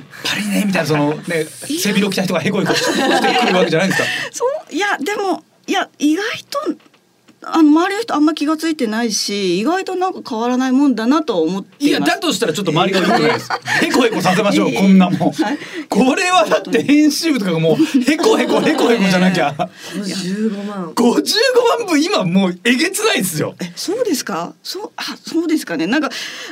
[0.00, 4.08] っぱりねみたいなそのね背広着た人がへこへこしてくるわけじゃないんですか？
[4.32, 6.58] そういやでもいや意外と
[7.42, 13.48] あの周りの人あんま気がついてないし意外となんか変わらないもんだなと思っていやますだとしたらちょっと周りが良くないです。
[13.82, 15.32] へこへこさせましょうこんなもん。
[15.88, 19.54] これはだって編集部とかがもうへこへこへこへこじゃなきゃ。
[19.94, 20.92] 55万。
[20.94, 21.12] 55
[21.78, 23.54] 万部今もうえげつないですよ。
[23.60, 24.54] えそうですか？
[24.62, 26.10] そうあそうですかねなんか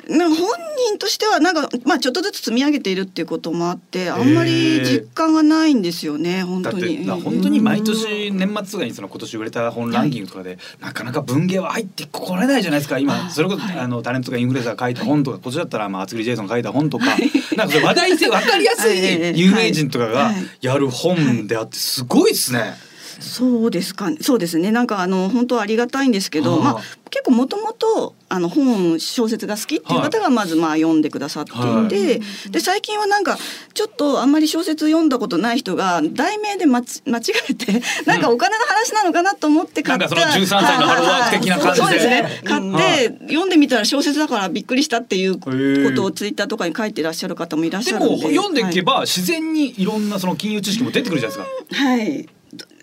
[0.09, 0.49] なんか本
[0.88, 7.05] 人としてはなんかまあちょっとずつ積み上げているっていうこともあってあんまり実感がないんですよね本当に。
[7.07, 12.99] な本当に毎年年末とかにその今年売れた本ランキングとかで、なかなか文芸は入ってこれないじゃないですか。
[12.99, 17.07] 今それこそ、あのタレントがインフルエンサーが書いた本とか、こっちだったらまあ厚切りジェイソンが書いた本とか、
[17.57, 19.41] なんかそれ話題性分かりやすはい。
[19.41, 22.75] 有名人とかがはいやる本であってすごいですね。
[23.20, 24.18] そうですかね。
[24.20, 24.70] そうですね。
[24.72, 26.61] なんかあの本当はありがたいんですけど、はあ。
[26.61, 33.38] まあ結構もともとあの本小説が好きっていう方がまずまあ読んでくださっていて、で最近はなんか
[33.74, 36.85] ちょっとあんまり小説読んだことない人が題名で 間違
[37.48, 41.87] えてなんかお金の話なのかなと思って買った、なんかその13歳のハローワーク的な感じで。
[41.87, 42.42] そうですね。
[42.44, 45.48] 買って、読んでみたら小説だからびっくりしたっていうこ
[45.94, 48.16] とをツイッターとかに書いてらっしゃる方もいらっしでゃるんで。
[48.16, 51.85] も読んでいけばば自然にいろんなその金融知識も出てくるじゃないですか。
[51.85, 52.29] はい、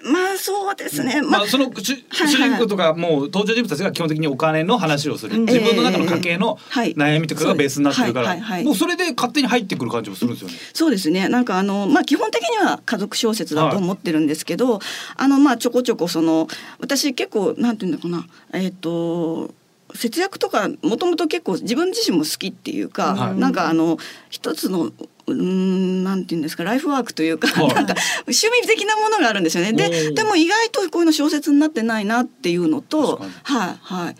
[0.03, 1.21] まあそうですね。
[1.21, 5.39] まあ、その主人公とかもう登場人物たちが基本的にお金の話をする。
[5.39, 6.93] 自分の中の家計のはい。
[6.95, 8.63] 悩みとかがベースになってるから。
[8.63, 10.55] もうそれで勝手に入ってくる感じもするんですよね。
[10.73, 11.29] そうですね。
[11.29, 14.79] なんかあのまあ基本的には家族小説だと思ってるんですけど、
[15.15, 16.47] あのまあちょこちょこその
[16.79, 18.25] 私結構なんていうんだかな。
[18.53, 19.53] えっ、と
[19.95, 23.39] 節約とかもともと結構自分自身も好きっていうか、はい。
[23.39, 23.97] なんかあの
[24.29, 24.91] 一つの
[25.27, 27.67] うーんなんていうんですかライフワークというか、はい。
[27.73, 29.71] なんか趣味的なものがあるんですよね。
[29.73, 30.13] おでー。
[30.13, 34.15] でも意外とこういうの小説になってないなっていうのとはいはい。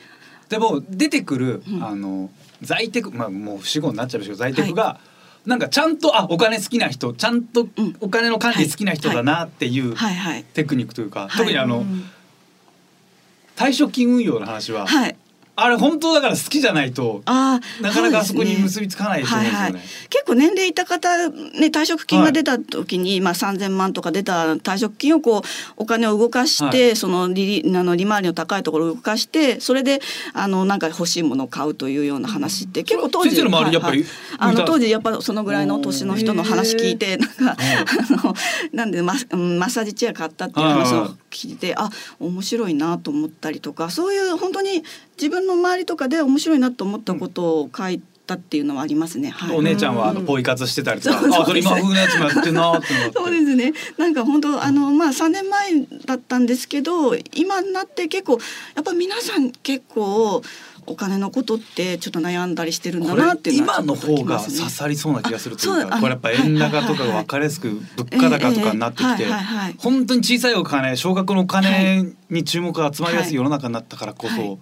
[0.50, 1.84] でも出てくる、うん。
[1.84, 2.30] あの
[2.62, 5.00] 在宅まあもう死後になっちゃいましたけど在宅が、
[5.46, 7.96] なんかちゃんとあお金好きな人ちゃんとうん。
[8.00, 10.44] お金の管理好きな人だなっていうはいはい。
[10.54, 11.38] テクニックというか、い。
[11.38, 11.86] 特にあの、
[13.56, 15.16] 退職金運用の話は、はい
[15.56, 19.64] あれ本当だから好きじゃないとあーなかなかあそこに結びつかないと思うんですよね。
[19.64, 25.42] はいはい、結構年齢いた方、ね、退職金が出た時に、まあ、3,000万とか出た退職金をこう
[25.78, 30.02] お金を動かして、はその利あの利回りの高いところを動かしてそれで
[30.34, 34.58] あのなんか欲しいものを買うというような話って結構当時の周りやっぱりはいはい。
[34.58, 38.34] あの当時やっぱそのぐらいの年の人の話聞いてなんかあの
[38.72, 41.90] なんでマ マッサージチェア買ったっていう話を聞いてあ
[42.20, 44.84] 面白いなと思ったりとかそういう本当に
[45.18, 49.30] 自分の周りとかで面白いなと思ったことを書いたっていうのはありますね。
[49.30, 49.58] はい。
[49.58, 53.12] お姉ちゃんはあのポイ活してたりとか、そうそうあそれ今風なやつもやってんなーってって。
[53.14, 53.74] そうですね。
[53.98, 58.34] なんか本当あのまあ3年前だったんですけど、今になって結構
[58.76, 60.42] やっぱ皆さん結構
[60.86, 69.26] お金のことってちょっと悩んだりしてるんだなっていうのは今の方が刺さりそうな気がするというかこれやっぱ円高とかが分かりやすく物価高とかになってきて
[69.78, 74.60] 本当に小さいお金少額のお金に注目が集まりやすはいい世の中になったからこはいそ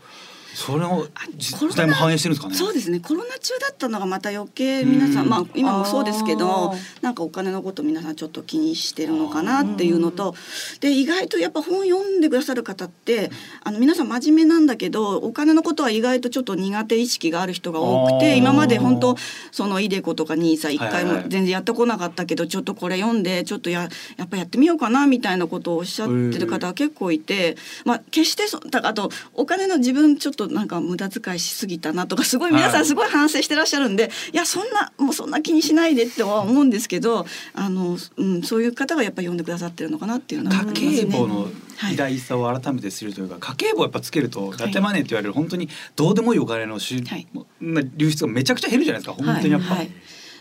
[0.54, 2.56] それをあ実態も反映してるんですかね。
[2.56, 3.00] そうですね。
[3.00, 5.30] コロナ中だったのがまた余計皆さん、うん。
[5.30, 10.36] まあ今もそうですけどなんかお金のこと皆さんちょっと気にしてるのかなっていうのと
[10.80, 13.32] で意外とやっぱ本読んでくださる方って
[13.64, 19.16] あの皆さん真面目なんだけどお金のことは意外とちょっと苦手意識がある人が多くて今まで本当
[19.52, 32.82] そのイデコとかニーサ一回も全然やってこなかったけどちょっとこれ読んでちょっとややっぱやってみようかなみたいなことをおっしゃってる方が結構いて、まあ決してそだあとお金の自分ちょっとなんか無駄遣いしすぎたなとかすごい皆さはい。
[32.84, 41.34] んすごい反省してらっしゃるんで、い、やそんなもうそんな気にしないでっては思うんですけどあの、うん、そういう方がやっぱ読んでくださってるのかなっていうのは思います家計簿ね。
[41.34, 41.48] の
[41.92, 47.28] 偉大さを改めて知るというか、家計簿をやっぱつけるとラテマネーって言われる本当にどうでもいいお金のし、はい。
[47.60, 49.68] な流出がめちゃくちゃ減るじゃないですか本当にやっぱ。
[49.70, 49.92] はいはい。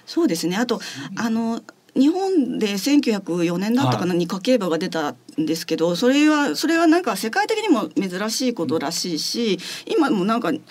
[0.07, 0.57] そうですね。
[0.57, 0.81] あと
[1.17, 1.63] あの
[1.95, 10.63] 日本で1904年だったかなに家計簿が出たんですけどそれはそれはなんか世界的にも珍しいことらしいし今もなんか家計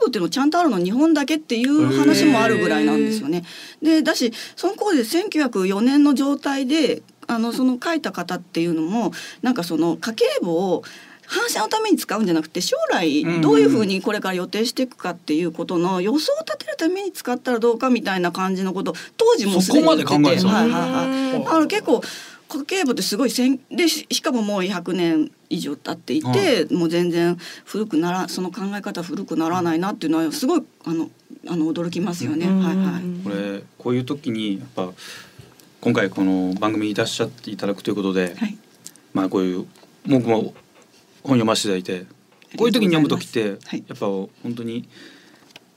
[0.00, 3.44] 簿っていうのちゃんとあるの日本だけっていう話もあるぐらいなんですよね。
[3.82, 10.82] でだしその頃で1904年の状態であのその書いた方っていうのもなんかその家計簿を
[11.28, 20.08] 反射のために使うんじゃなくて将来どういうふうにこれから予定していくかっていうことの予想を立てるために使ったらどうかみたいな感じのことを当時もすでに言ってて。
[20.08, 21.36] そこまで考えてたはいはいはい。
[21.36, 21.44] うん。
[21.44, 22.00] だから結構
[22.48, 27.36] 家計簿ってすごいせんでししかももう100年以上経っていて、もう全然
[27.66, 31.10] 古くならその考え方古くならないなっていうのはすごいあの
[31.46, 32.46] あの驚きますよね。
[32.46, 33.24] はいはい。
[33.24, 34.90] これこういう時にやっぱ
[35.82, 38.56] 今回この番組にいらっしゃっていただくということで、はい。
[39.12, 39.66] まあこういう
[40.06, 40.54] 僕も
[41.28, 42.06] 本読ませていただいて
[42.56, 43.84] こういう時に読む時ってはい。
[43.86, 44.88] やっぱ本当に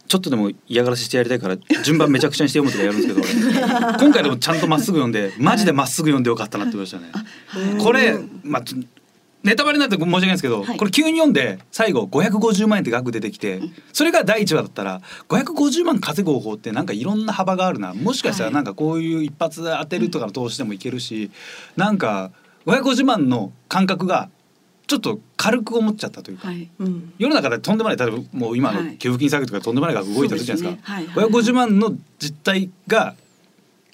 [0.07, 7.11] ちょっとでも嫌がらせしてやりたいから順番めちゃくちゃにして読むとかやるんですけど俺 今回でもちゃんとまっすぐ読んでマジでまっすぐ読んでよかったなって思いましたね。
[7.79, 8.63] これまあ
[9.43, 10.77] ネタバレになって申し訳ないんですけど、はい。
[10.77, 13.61] これ急に読んで最後550万円って額出てきて、
[13.91, 17.93] それが第1話だったら550万稼ぐ方法ってなんかいろんな幅があるな。
[17.93, 21.31] もしかしたらなんかこういう一発当てるとかの投資でもいけるし、
[21.75, 22.31] なんか
[22.67, 24.29] 550万の感覚が
[24.91, 26.69] ちょっと軽く思っちゃったというか、はい。
[26.79, 30.85] うん世の中でとんでもない例えばもう今のはい給付金詐欺とかとんでもない額動いてるじゃないですか。
[30.85, 33.15] すねはい550万の実態が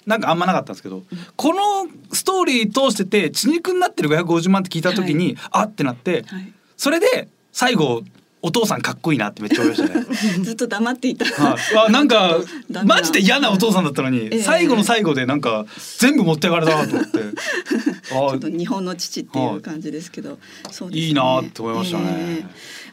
[0.06, 1.04] なんかあんまなかったんですけど、
[1.36, 6.52] このストーリー通してて血肉になってる550万って聞いた時に、あってなって、はい。
[6.76, 8.02] それで最後
[8.40, 10.06] お父さんかっこいいなってめっちゃ思いましたね。
[10.44, 11.24] ずっと黙っていた。
[11.24, 12.38] はい、あ なんか
[12.84, 14.42] マジで嫌なお父さんだったのに、ええ。
[14.42, 15.66] 最後の最後でなんか
[15.98, 17.18] 全部持ってかれたなと思って。
[18.08, 20.38] ちょっとあ日本の父っていう感じですけど、
[20.70, 21.06] そうですね。
[21.06, 22.04] いいなって思いましたね。
[22.08, 22.42] ええ。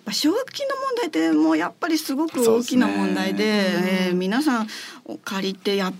[0.05, 4.13] まあ奨学金の問題ってもうやっぱりすごく大きな問題でですねええ。
[4.13, 4.67] 皆さん
[5.23, 5.93] 借りてや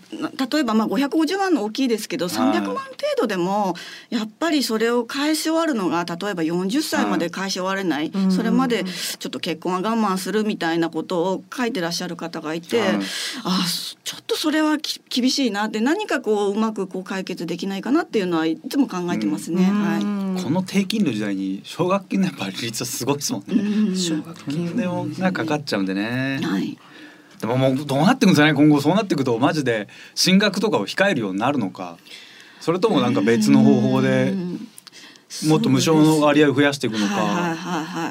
[0.52, 2.76] 例えばまあ550万の大きいですけど300万程
[3.20, 3.76] 度でも
[4.10, 12.89] やっぱりそれを返し終わるのが例えば40歳まで返し終われない、うんそれまでちょっと結婚は我慢するみたいなことを書いてらっしゃる方がいて、はい
[13.44, 13.65] あ
[14.04, 19.63] ちょっとそれはき厳しいなって何かこううまくこう解決できないかなっていうのはいつも考えてますね。
[19.63, 23.56] はいこの低金利の時代に奨学金のやっぱり利率はすごいですもんね。
[23.56, 26.39] うん奨学とんでもがかかっちゃうんでね。
[26.44, 26.78] はい。
[27.39, 31.98] でももうどうなってくんですかね今後そうなっていくとマジで進学とかを控えるようになるのか
[32.60, 34.68] それともなんか別の方法でうん
[35.43, 37.70] もっと無償の割合を増やしていくのはいはいか。
[37.70, 38.09] はいは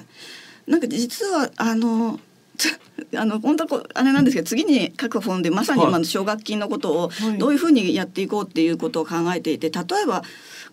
[0.66, 0.70] い。
[0.70, 2.20] なんか実はあの。
[2.56, 2.78] つ
[3.16, 5.88] あの本当はこうあれなんですけど次に書く本でまさにはい。
[5.88, 7.38] 今の奨学金のことをはい。
[7.38, 10.22] どういうふうにやっていこうっていうことを考えていて例えば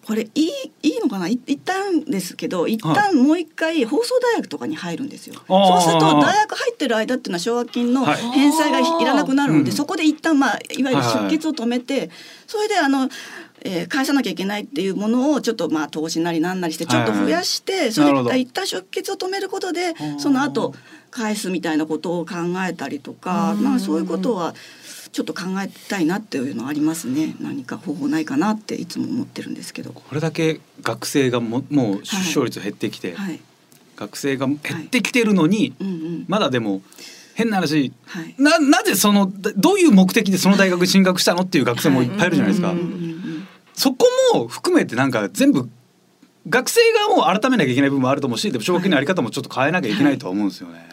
[0.05, 0.49] これいい
[0.83, 1.27] いいのかな？
[1.27, 5.35] い一旦ですけど一旦もう一回放送大学とかに入るんですよ。
[5.47, 8.21] そうすると大学入ってる間っていうのは奨学金のはい。
[8.21, 9.75] 返済がいらなくなるので、うん。
[9.75, 12.09] そこで一旦まあいわゆる出血を止めて、
[12.47, 13.09] それであの。
[13.63, 20.73] えー返さなきゃいけないっていうものをちょっとまあ投資なりなんなりしてちょっと増やして、それなるほどで一旦出血を止めることでその後
[21.11, 22.35] 返すみたいなことを考
[22.67, 24.55] えたりとか、まあそういうことは
[25.11, 27.35] ちょっと考えたいなっていうのはありますね。
[27.39, 29.91] 何か方法ないかなっていつも思ってるんですけど。
[29.91, 33.39] これだけ学生がももう出生率減ってきて、はい。
[33.97, 36.25] 学生が減ってきてるのに、うんうん。
[36.27, 36.81] まだでも
[37.33, 38.35] 変な話はい。
[38.37, 42.71] ななぜそのだどういう目的でその大学に進学したのっていう学生もいっぱいいるじゃないですか。
[42.71, 43.20] うんうんうん
[43.81, 44.05] そこ
[44.35, 45.67] も含めてなんか全部
[46.47, 50.87] 学生がもう改めなきゃいけない部分もあると思うしでも奨学金のあり方もちょっと変えなきゃいけないとは思うんですよね。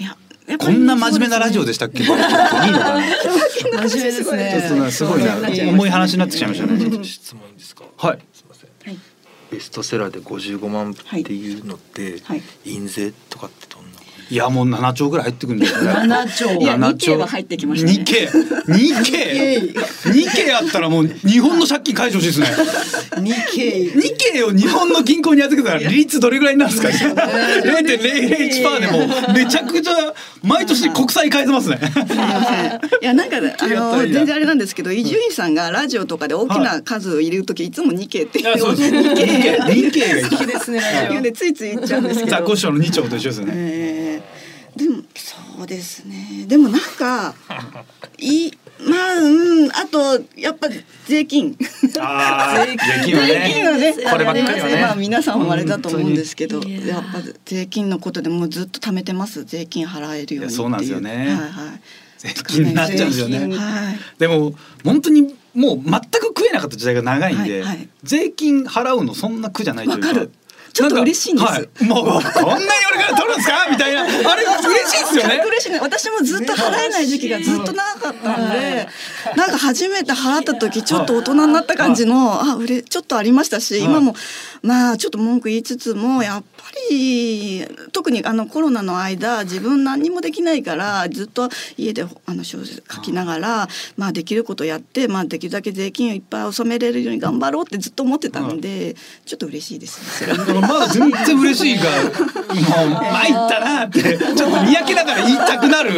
[0.00, 0.16] いや、
[0.48, 2.02] やこんな真面目なラジオでしたっけ？
[2.02, 3.00] いいのかな。
[3.00, 5.36] 真面目ですちょっとねねすごいな
[5.70, 7.04] 重い話になってきちゃいましたね。
[7.04, 8.18] 質問いいですかはい。
[8.32, 8.98] すいませんはい。
[9.52, 13.67] ベストセラーで55万部っていうのって、はい印税とかって
[14.30, 15.90] いやもう7兆ぐらい入ってくるんですよね。
[15.90, 17.92] 7兆いや7日経は入ってきましたね。
[17.94, 18.28] 日経
[18.66, 19.60] 日経
[20.12, 23.22] 日経やったらもう日本の借金解消してですね。
[23.22, 27.14] 日経日経を日本の銀行に預けたら利率どれぐらいになるんですか。
[27.24, 28.98] 0.001%でも
[29.30, 31.80] うめちゃくちゃ毎年国債変えてますね。
[33.00, 38.90] いやなんかあの全然あれなんですけど伊集院さんがラジオとかで大きな数を入れる時いつも日経っていやそうです。
[38.90, 40.80] 日日経経日経がですね。
[40.80, 42.30] ラジ言うんでついつい言っちゃうんですけど。
[42.30, 44.17] ザコシショウの2兆と一緒ですね。
[45.68, 46.46] ですね。
[46.48, 47.34] でもなんか
[48.18, 50.68] いいまあうんあとやっぱ
[51.06, 51.56] 税金。
[52.00, 54.80] ああ税金は税金はねこればっかりはね。
[54.80, 59.44] まあ皆さんもあれだと思うんですけどやっぱ税金のことでもうずっと貯めてます。
[59.44, 60.40] 税金払えるようにっていう。
[60.40, 61.16] いやそうなんですよね。
[61.16, 61.80] はいはい。
[62.18, 63.38] 税金になっちゃうんですよね。
[63.56, 63.98] はい。
[64.18, 64.54] でも
[64.84, 67.88] 本当にもう全く食えなかった時代が長いんで、はいはい。
[68.02, 70.32] 税金払うのそんな苦じゃないというか。
[70.78, 71.44] ちょっと嬉しいんです。
[71.46, 72.64] はい、もうこんなに
[72.94, 73.66] 俺から取るんですか？
[73.70, 74.02] みたいな。
[74.02, 74.06] あ
[74.36, 75.42] れ嬉しいですよね。
[75.46, 75.72] 嬉しい。
[75.72, 78.88] ね私もずっと払えない時期がずっと長かったんで
[79.36, 83.84] なんか初めて払った時ちょっと大人になった感じのあうれちょっとありましたしはい。
[83.84, 84.14] 今も
[84.62, 100.24] まあちょっと文句言いつつもやっぱり特にあのコロナの間自分何にもできないからずっと家であの小説書きながらまあできることやってまあできるだけ税金をいっぱい納めれるように頑張ろうってずっと思ってたんでちょっと嬉しいです
[100.68, 105.90] まだ全然嬉しいからもう参ったなってちょっとにやけながら言いたくなる。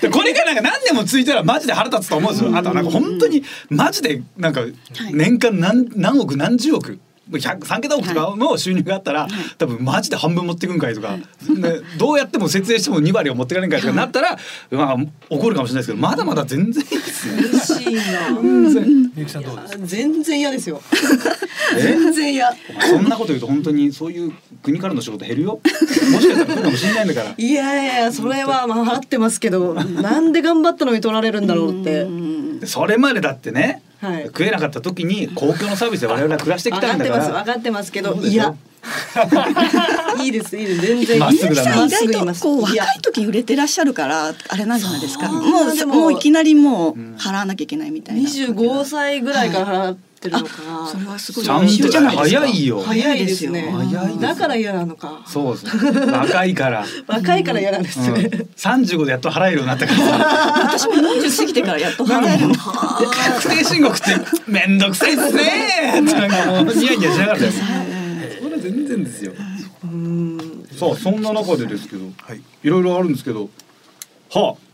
[0.00, 2.56] でこれがなんか何年もついたらマジで腹立つと思うんですよ。
[2.56, 4.62] あとはなんか本当にマジでなんか
[5.12, 6.98] 年間何何億何十億100
[7.30, 9.26] 3桁億とかの収入があったら、
[9.58, 11.24] 多分マジで半分持ってくんかいとか、ね、
[11.98, 14.38] どうやっても節税しても2割を持ってかれんかいとかなったら、
[14.70, 14.96] まあ
[15.28, 17.42] 怒るかもしれないですけどまだまだ全然いいですね。
[17.42, 18.40] 嬉しいな。
[19.86, 20.36] 全然。
[20.36, 20.82] 嫌ですよ。
[21.76, 21.82] え？
[21.82, 22.52] 全然嫌。
[22.90, 25.60] そんなこと言うと本当にそういう国からの仕事減るよ。
[26.12, 27.34] もしかしたら来るかもしれないんだから。
[27.36, 32.06] いやいやそれはまあ払ってますけどなんで頑張ったのに取られるんだろうって。
[32.60, 34.24] でそれまでだってね、はい。
[34.26, 37.18] 食えなかった時に公共のサービスで我々は暮らしてき分かってたんだから。
[37.18, 38.54] ます分かってますけどいや。
[40.22, 40.80] いいですいいです。
[40.80, 41.18] 全然。
[41.18, 45.28] まっすぐだ意外とこう若い時売れてらっしゃるからあれなんじゃないですか。
[45.30, 48.28] もうでももういきなりもう払わなきゃいけないみたいな。
[48.28, 52.40] 25歳ぐらいから払ってるのかな、それはすごいちゃんと優秀じゃないですか。
[52.40, 53.70] 早いよ早いですね。
[53.70, 55.22] 早いですだから嫌なのか。
[55.26, 55.90] そうです。
[55.92, 62.54] ね 若いから、若いから嫌なんですうん、ね、35でやっと払えるようになったから 私も40過ぎてからやっと払えるの。
[62.54, 66.00] 確定申告ってめんどくさいっすね。
[66.02, 69.32] なんかもうニヤニヤしながらだよそれは全然ですよ。
[70.78, 72.40] さあそんな中でですけど、はい。
[72.62, 73.48] いろいろあるんですけど
[74.30, 74.66] はあ。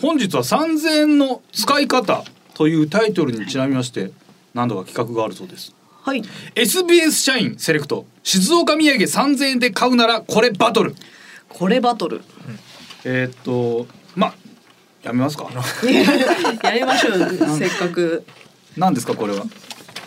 [0.00, 2.24] 本日は3000円の使い方
[2.54, 4.10] というタイトルにちなみまして
[4.58, 5.72] 何度か企画があるそうです。
[6.02, 6.22] はい。
[6.56, 8.06] SBS 社員セレクト。
[8.24, 10.96] 静岡土産3000円で買うならこれバトル。
[11.48, 12.22] これバトル。
[13.04, 13.86] えーっと
[14.16, 14.34] まあ
[15.04, 15.48] やめますか？
[16.64, 17.58] やりましょう。
[17.58, 18.24] せっかく。
[18.76, 19.44] 何ですかこれは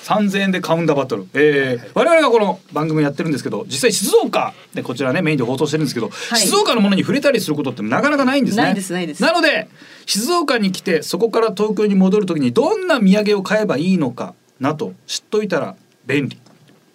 [0.03, 6.11] ？3000円で買うんだバトル、えー我々がこの番組やってるんですけど実際静岡でこちらねメインで放送してるんですけど、い。
[6.37, 8.63] 静岡のものに触れたりすることってなかなかないんですね。
[8.63, 9.21] ないですないです。
[9.21, 9.69] なので
[10.05, 16.38] 静岡に来てそこから東京に戻る時にどんな土産を買えばいいのかなと知っといたら便利、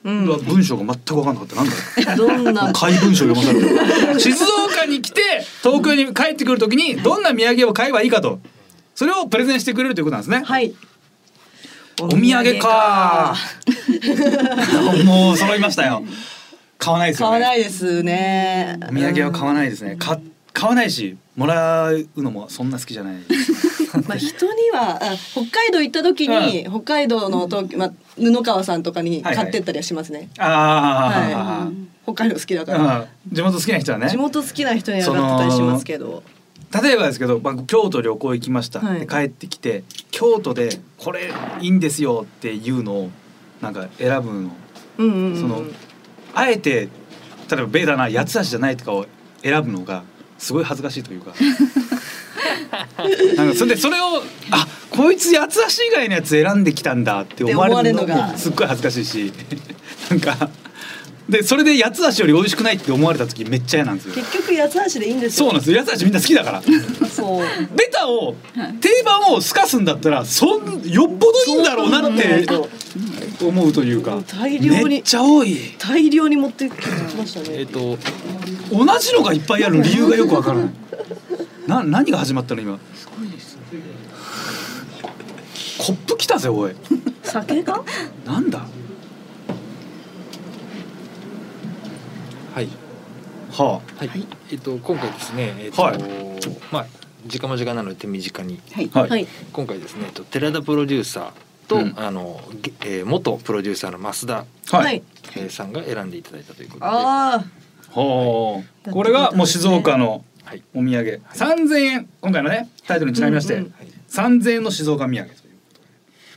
[0.05, 0.25] うん。
[0.25, 1.57] 文章が全く分かんなかった。
[1.57, 1.75] なんだ
[2.17, 2.73] ろう どんな？
[2.73, 5.21] 怪文書読まされる静岡に来て
[5.63, 8.39] 東京に帰ってくる時にどんな土産を買えばいいかと。
[8.95, 10.73] それをプレゼンしてくれるということなんですね、はい。
[12.01, 13.37] お土産か。
[15.05, 16.03] もう揃いましたよ。
[16.79, 17.39] 買わないですよね。
[17.39, 18.79] 買わないですね。
[18.83, 19.97] お土産は買わないですね。
[19.97, 20.19] か
[20.53, 23.17] 買わないしもらうのもそんな好きじゃない
[24.07, 29.37] まあ人にはあ北海道行った時に、北海道の東京まあ布川さんとかにはいはい。
[29.37, 30.29] 買ってったりはしますね。
[30.39, 31.71] ああ、
[32.05, 32.99] 北海道好きだから。
[32.99, 33.07] うん。
[33.33, 34.09] 地元好きな人はね。
[34.09, 36.23] 地元好きな人には買ってたりしますけど。
[36.83, 39.01] 例えばですけど、まあ、京都旅行行きました、はい。
[39.01, 43.11] で帰ってきて京都でこれいいんですよっていうのを
[43.61, 44.51] なんか選ぶの。
[44.99, 45.41] うんうんうん。
[45.41, 45.63] その
[46.35, 46.89] あえて
[47.51, 49.07] 例えばベタな八つ橋じゃないとかを
[49.43, 50.03] 選ぶのが
[50.39, 51.33] すごい恥ずかしいというか
[53.37, 59.33] なんかそれでそれをあこいつ八つ橋以外のやつ選んできたんだって思われるのがもすっごい恥ずかしいし
[60.11, 60.51] なんか
[61.29, 64.15] でそれで八つ橋より美味しくないって思われた時めっちゃ嫌なんですよ。
[64.15, 65.47] 結局八つ橋でいいんですよ。
[65.47, 66.63] そうなんですよ八つ橋みんな好きだから。
[67.09, 67.47] そう。
[67.75, 68.37] ベタを
[68.81, 72.47] 定番をすかすんだったらそんよっぽどいいんだろうなって
[73.45, 76.73] 思うというか大量にめっちゃ多い大量に持ってき
[77.19, 77.47] ましたね。
[77.59, 77.99] えっと
[78.71, 80.71] 同じのがいっぱいある理由がよくわからない
[81.67, 82.79] な何が始まったの今？
[85.79, 86.75] コップ来たぜおい。
[87.23, 87.83] 酒が？
[88.25, 88.67] なんだ？
[92.55, 92.69] はい。
[93.53, 95.99] ははい、えっと今回ですねえっと、はい。
[96.71, 96.87] まあ
[97.27, 98.91] 時間も時間なので手短にはい。
[98.93, 99.27] あはい、はい。
[99.53, 101.95] 今回ですねえっと寺田プロデューサーと、うん。
[101.97, 105.03] あの、げえー元プロデューサーの増田、はい。
[105.37, 107.45] えーさんが選んでいただいたということで、ああ。
[107.99, 111.21] はあこれがもう静岡のはい、お土産。
[111.35, 112.09] 3000円。
[112.21, 113.89] 今回のねタイトルにちなみまして、うんうんはい。
[114.09, 115.37] 3000円の静岡土産という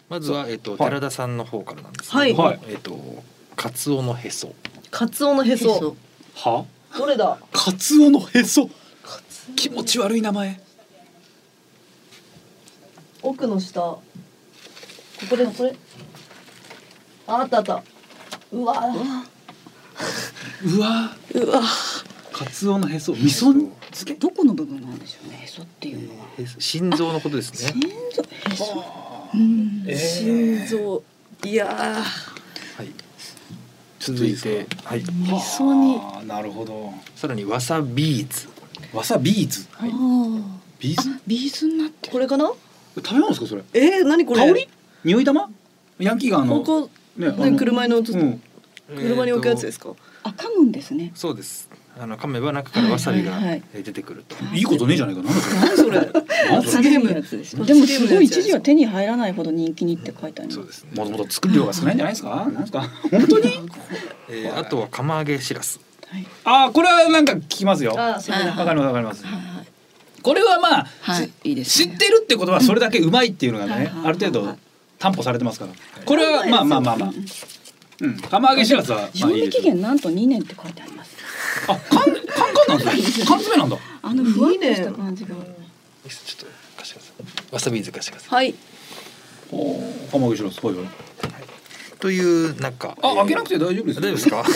[0.09, 0.79] まずはえっと、はい。
[0.79, 2.33] 寺田さんの方からなんですけど、はい。
[2.33, 2.59] はい。
[2.69, 2.97] えっと
[3.55, 4.55] カツオのへそ。
[4.89, 5.95] カツオのへそ。
[6.33, 6.65] は？
[6.97, 7.37] どれだ？
[7.53, 8.67] カツオのへそ。
[9.55, 10.59] 気持ち悪い名前。
[13.21, 13.79] 奥の下。
[13.79, 14.01] こ
[15.29, 15.75] こでこれ？
[17.27, 17.83] ああったあった。
[18.51, 18.73] うわ。
[20.63, 21.61] うわうわ。
[22.31, 23.13] カツオのへそ。
[23.13, 23.69] 味噌？
[23.91, 25.41] 漬けどこの部分なんでしょうね。
[25.43, 26.25] へそっていうのは。
[26.37, 27.81] へそ心臓のことですね心
[28.13, 28.85] 臓へそ。
[29.33, 29.85] うん。
[29.87, 31.03] え心臓。
[31.45, 32.87] いやはい
[33.99, 35.11] 続いてはいー。
[35.23, 35.97] 味噌に。
[35.97, 38.47] あーなるほどさらにわさビーズ
[38.93, 39.67] わさビーズ？
[39.73, 39.87] ああ。
[40.79, 41.09] ビーズ？
[41.27, 42.13] ビーズになってる。
[42.13, 42.51] これかな？
[42.95, 43.63] 食べ物ですかそれ？
[43.73, 44.47] えー、何これ？
[44.47, 44.67] 香り？
[45.03, 45.49] 匂い玉？
[45.99, 48.41] ヤンキーがあのここねあねの車に乗ってうん
[48.95, 49.91] 車に置くやつですか？
[50.23, 51.11] あ、噛むんですね。
[51.13, 51.68] そうです
[52.01, 53.63] あの噛めば中からわさびがはいはいはい。
[53.73, 55.21] えー出てくると、いいことねえじゃないか。
[55.21, 55.29] な
[55.75, 55.99] それ。
[56.49, 57.55] 罰ゲームやつです。
[57.57, 60.55] ねでもすごい一時は手に入らないほど人気にって書いてあります。
[60.55, 60.91] そうですね。
[60.95, 62.29] もともと作る量が少ないんじゃないですか？
[62.35, 62.81] なんですか？
[63.11, 63.51] 本当に？
[64.29, 65.79] えーあとは釜揚げしらす。
[66.07, 66.25] はい。
[66.45, 67.93] あーこれはなんか聞きますよ。
[67.97, 68.13] あわ。
[68.21, 69.25] かりますわかります。
[69.25, 69.67] はいはい。
[70.21, 71.29] これはまあはい。
[71.43, 71.65] いいね。
[71.65, 73.93] 知ってるってことはそれだけうまいっていうのがねはいはい。
[74.05, 74.57] ある程度
[74.99, 75.71] 担保されてますから。
[76.05, 77.11] これはまあまあまあまあ。
[78.01, 78.17] うん。
[78.17, 81.08] 釜揚げしらすはま賞味期限なんと2年って書いてあります。
[81.67, 83.25] あ缶缶缶なんですね。
[83.25, 83.77] 缶詰なんだ。
[84.01, 85.29] あのふわっとした感じが。
[85.29, 85.45] ちょっと
[86.77, 87.13] 貸してくださ
[87.51, 87.53] い。
[87.53, 88.45] わさビーズ貸してください。
[88.47, 88.55] はい。
[89.51, 90.85] おー釜揚げしらすはいはい
[91.99, 94.43] というなんかあ開けなくて大丈夫です大丈夫ですか？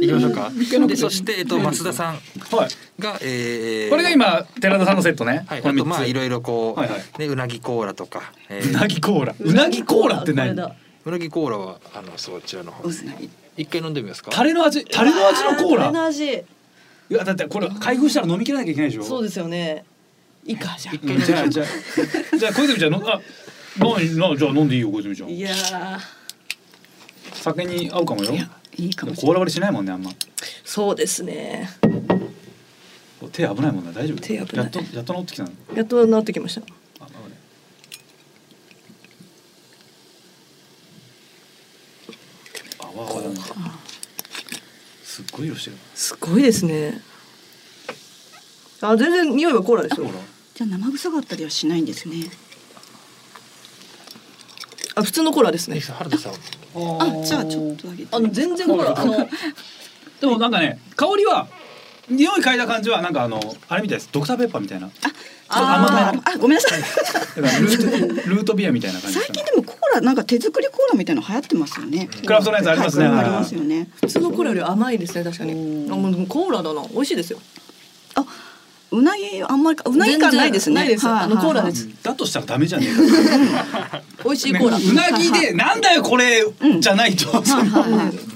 [0.00, 0.50] 行きましょうか。
[0.88, 2.68] でそして、えっと、増田さんはい。
[3.00, 5.44] が、えーこれが今寺田さんのセットね。
[5.48, 7.02] はい、あとまあいろいろこう、はいはい。
[7.20, 8.68] ねうなぎコーラとか、えー。
[8.70, 9.34] うなぎコーラ。
[9.38, 10.50] うなぎコーラって何？
[11.04, 12.88] うなぎコーラはあのそちらの方。
[12.88, 13.16] ですね
[13.56, 14.30] 一回飲んでみますか？
[14.30, 16.24] タレの味タレの味のコータレラの味。
[16.26, 16.44] い
[17.10, 19.02] やだってこれ開封したら飲みきらなきゃいけないでしょ？
[19.04, 19.84] そうですよね。
[20.44, 20.98] いいかじゃあ。
[21.02, 21.66] うんじゃあじゃあ
[22.38, 25.98] じゃあ小泉ちゃんのあななじゃあ飲んでいいよ小泉ちゃんいやー
[27.32, 29.26] 酒に合うかもよいやいいかでももしれない。
[29.26, 30.10] コーラ割りしないもんねあんま
[30.64, 31.68] そうですね。
[33.32, 34.20] 手危ないもんね大丈夫？
[34.20, 36.62] 手危ないやっとやっと治ってきたのやっと治ってきました。
[42.94, 43.36] わわだね
[45.02, 47.00] すっごい色してるすごいですね。
[48.80, 50.10] あ全然匂いはコーラですよ
[50.54, 52.16] じゃあ生臭かったりはしないんですね。
[54.96, 55.80] あ普通のコーラですね。
[55.80, 56.36] 原田さんあ、
[57.24, 58.08] じゃあちょっとあげて。
[58.14, 59.16] あの全然コーラあの
[60.20, 61.48] でもなんかね香りは
[62.08, 64.08] 匂い嗅いだ感じはなんかあのあれみたいです。
[64.12, 64.90] ドクターペッパーみたいな。
[65.48, 66.80] あめのーあ、ごめんなさい。
[66.80, 72.08] ルート ルートビアみたいな感じ最近でもコーラなんか手作りコーラみたいなの流行ってますよね。
[72.24, 73.08] クラフトのやつありますね。
[73.08, 73.88] はいありますよね。
[74.00, 75.88] 普通のコーラより甘いですね確かに。
[75.90, 76.82] あもうコーラだな。
[76.92, 77.38] 美味しいですよ。
[78.16, 78.24] あ、
[78.94, 80.76] うなぎあんまりかうなぎ感ないですね。
[80.76, 81.06] ないです。
[81.06, 81.88] はいあのコーラはいです。
[82.02, 82.94] だとしたらダメじゃねえ
[83.90, 84.02] か。
[84.24, 84.78] 美味しいコーラ。
[84.78, 86.44] ねうなぎでなんだよこれ。
[86.80, 87.16] じゃない。
[87.16, 87.42] と。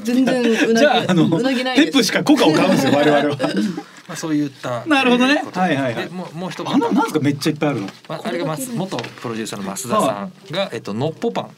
[0.04, 2.02] 全然うなぎじゃああのうなぎないペップ。
[2.02, 3.36] しかコカを買うんですよ我々は。
[4.08, 5.42] まあそういったなるほどね。
[5.52, 6.04] はいはいはい。
[6.04, 7.20] でもうもう一方あんななんか？
[7.20, 7.88] めっちゃいっぱいあるの。
[8.08, 11.50] まあ、あれがます元プロデューサーの増田さんが、えっと、のっぽパン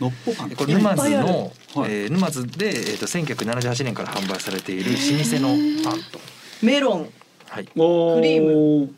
[0.00, 1.90] のっぽパンこれ沼津の、はい。
[1.90, 5.48] えー沼津で、えっと、1978年から販売されている老舗の
[5.88, 6.20] パンと、
[6.62, 7.08] メロン。
[7.48, 8.94] はい、おクリーム。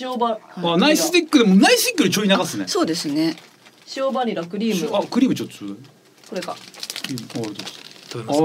[0.00, 2.66] 塩バあナイススティックでもナイススティックよりちょい長っすね。
[2.68, 3.36] そうですね。
[3.96, 4.96] 塩バニラクリーム。
[4.96, 5.54] あクリームちょっと
[6.28, 6.56] これか。
[6.56, 6.56] あ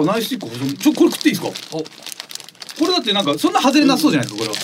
[0.05, 1.77] ナイススティック保存ちょこれ食っていいですか？
[1.77, 1.79] お。
[1.79, 1.85] こ
[2.81, 4.57] れだってなんかそんな外れなさそうじゃないですかこれ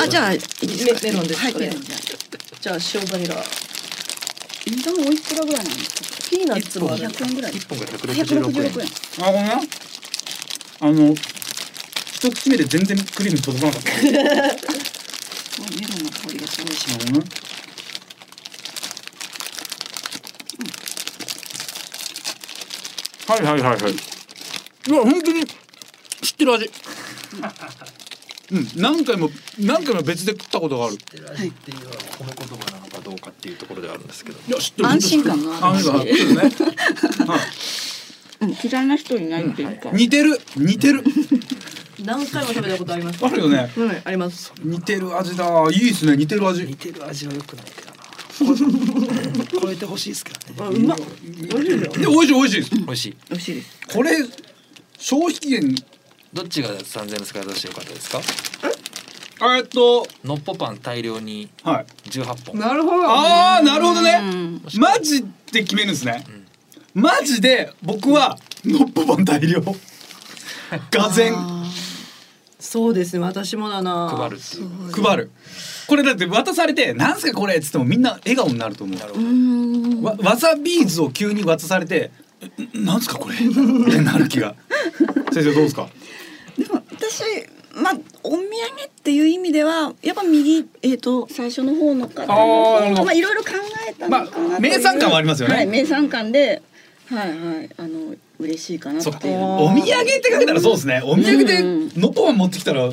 [0.00, 0.04] は。
[0.04, 1.66] あじゃあいいメですかメロンですはいこれ？
[1.68, 3.34] メロンじゃあ塩バニラ。
[4.66, 6.30] 値段おいくらぐらいなんですか？
[6.30, 7.04] ピーナッツもある。
[7.06, 7.52] 100円ぐらい。
[7.52, 8.86] 一本が166 166円。
[8.86, 9.26] 円。
[9.26, 9.46] あごめん。
[9.48, 9.60] な
[10.80, 11.14] あの
[12.18, 13.92] 一口目で全然クリーム届かなかった。
[14.02, 17.24] メロンの香りがすごいしなるほどね。
[23.28, 23.92] はいはいはいはい。
[23.92, 23.96] い
[24.90, 25.46] や本当に
[26.22, 26.70] 知ってる味。
[28.50, 30.96] うん何回も何回も別で食ったことがある。
[30.96, 34.40] 知ってる味っていうのは褒め言葉なのかどうかっていうところではあるんですけど。
[34.44, 34.88] いや知ってる。
[34.88, 35.76] 安心感がある。
[35.78, 36.14] 安心感ある。
[36.34, 36.40] ね、
[37.26, 37.40] はい
[38.40, 38.56] うん。
[38.60, 39.90] 嫌いな人いないっていうか。
[39.92, 41.04] 似てる似てる
[42.04, 43.24] 何回も食べたことあります？
[43.24, 43.56] あるよね。
[43.58, 44.52] はいあります。
[44.62, 45.44] 似てる味だ。
[45.72, 46.16] いいですね。
[46.16, 46.64] 似てる味。
[46.64, 47.98] 似てる味は良くないけどな
[49.60, 50.70] 超えてほしいですけどね。
[50.70, 50.98] あうまっ。
[51.22, 52.70] 美味しいで美味しい美味しいです。
[52.76, 53.16] 美味しい。
[53.30, 53.78] 美味しいです。
[53.94, 54.10] これ
[54.98, 55.74] 消費期限
[56.32, 58.20] どっちが3000円の使い方してよかったですか？
[59.56, 59.60] え？
[59.60, 60.06] っと。
[60.24, 61.86] のっぽパン大量にはい。
[62.10, 62.58] 18本。
[62.60, 63.08] なるほど。
[63.08, 64.20] ああなるほどね。
[64.22, 64.62] うん。
[64.80, 65.22] マジ
[65.52, 66.24] で決めるんですね。
[66.94, 69.60] マジで僕はのっぽパン大量。
[70.90, 71.30] が ぜ
[72.70, 74.08] そうですね私もだな。
[74.10, 75.02] 配るっていう。
[75.02, 75.30] 配る。
[75.86, 82.10] これだって渡されて「なんすかこれ」っつってもみんな笑顔になると思うわわさビーズを急に渡されて
[82.76, 84.54] 「んなんすかこれ」ってなる気が。
[85.32, 85.88] 先生どうですか？
[86.58, 87.22] でも私
[87.74, 93.04] まあお土産っていう意味ではやっぱ右えっ、と最初の方の方あーなるほど。
[93.06, 93.48] まあいろいろ考
[93.88, 95.54] えたのかなまあ名産感はありますよね。
[95.54, 96.60] はい名産感で。
[97.08, 97.70] はいはい。
[97.78, 99.16] あの嬉しいかなっていう。
[99.38, 99.80] お土産っ
[100.20, 101.00] てかけたらそうですね。
[101.04, 102.88] お土産でうんのっぽパン持ってきたら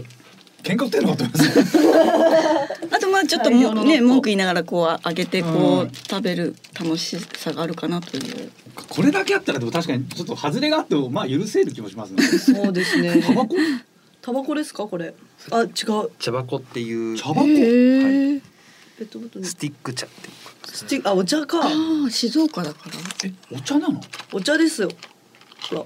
[0.64, 1.78] 喧嘩売ってんのかと思います
[2.96, 8.52] あとまあちょっともね文句言いながらこうあげてこう食べる楽しさがあるかなという。
[8.90, 12.24] これだけあったらでも確かにちょっと外れがあってもまあ許せる気もしますね。
[12.24, 13.22] そうですね。
[13.22, 13.56] タバコ？
[14.22, 14.88] タバコですか？
[14.88, 15.14] これ。
[15.52, 15.68] あ違う。
[16.18, 17.18] 茶箱っていう。
[17.18, 17.42] 茶箱？
[17.42, 17.50] はい。
[17.52, 18.42] ペ
[19.04, 19.46] ットボトル。
[19.46, 20.76] スティック茶っていう。
[20.76, 21.60] スティあお茶か。
[21.64, 21.70] あ
[22.08, 22.96] あ静岡だから。
[23.30, 24.02] えお茶なの？
[24.34, 24.90] お茶ですよ
[25.70, 25.86] ほらああ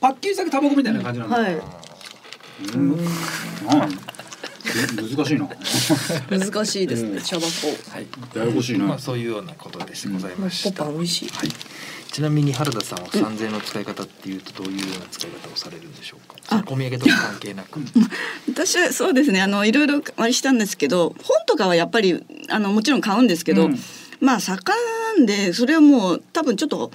[0.00, 0.32] パッケー。
[0.32, 1.56] ジだけタバコみたいな感じなんだ、はい。
[2.74, 2.96] うん。
[2.96, 3.06] 難
[5.26, 5.48] しいな。
[6.30, 7.14] 難しいですうん。
[7.14, 7.46] ね茶箱。
[7.90, 8.06] はい。
[8.36, 11.28] ややこしいな、まあそういうようなことでございましポた、パン美味しい。
[11.28, 11.48] はい、
[12.10, 16.36] ちなみに原田さんは3000円の使い方っていうとどういうような使い方をされるんでしょうか？
[16.44, 17.80] そのお土産とか関係なく。
[18.48, 23.78] 私はそうですねあのいろいろあれしたんですけど本とかはやっぱりあのもちろん買うんですけど、うん。
[24.20, 24.72] まあ作家
[25.16, 26.90] なんでそれはもう多分ちょっと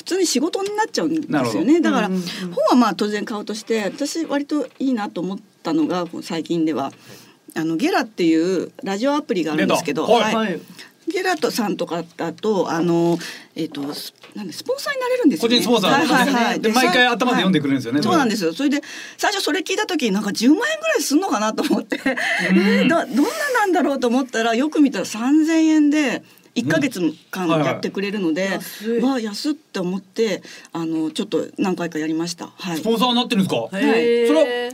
[0.00, 1.82] 普通に仕事になっちゃうんですよね。
[1.82, 2.52] だから、うんうんうん。
[2.52, 6.90] 本はまあ当然買うとして私割といいなと思ったのが最近では
[7.54, 10.34] あのゲラっていうラジオアプリがあるんですけど、はい。
[10.34, 10.60] はい。
[11.12, 13.18] ゲラトさんとかだとあの
[13.54, 15.56] えっ、とスなんでスポンサーになれるんですよね。
[15.58, 16.60] 個人スポンサーはいはいはい。
[16.60, 18.04] で毎回頭で読んでくれるんですよねはい。
[18.04, 18.54] そうなんですよ。
[18.54, 18.80] それで
[19.18, 23.30] 最初それ聞いた時なんか10万円ぐらいすんのかなと思って、えー どどんな
[23.60, 26.22] なんだろうと思ったらよく見たら3000円で。
[26.54, 30.42] 1か月間やってくれるので、うん、はい、安って思って
[30.72, 34.72] あのちょっと何回かやりました、はい、スポンサーになってるんですか、はい、それは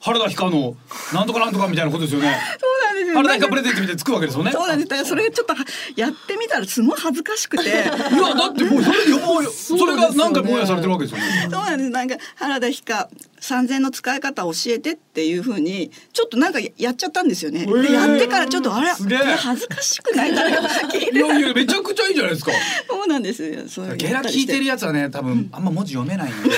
[0.00, 0.76] 原田光の
[1.12, 2.38] なんとかなんとかみたいなことですよね。
[2.60, 4.52] そうなんですよ原田光プレゼントみたいつくわけですよね。
[4.52, 5.04] そうなんです。
[5.06, 5.54] それちょっと
[5.96, 7.64] やってみたらすごい恥ずかしくて。
[7.64, 11.48] いやだってもうそれもうそれが何回もやされてるわけですよね。
[11.50, 11.90] そうなんです。
[11.90, 13.06] なんか原田光
[13.40, 17.62] 3,000の使い方教えてっていうふうにちょっとなんかやっちゃったんですよね。
[17.62, 22.52] えー、でやってからちょっとあれ恥ずかしくないいやいやめちゃくちゃいいじゃないですか。
[22.88, 23.50] そうなんですよ。
[23.96, 26.50] ゲラ聞いてるやつはね多分あんま文字読めないんで。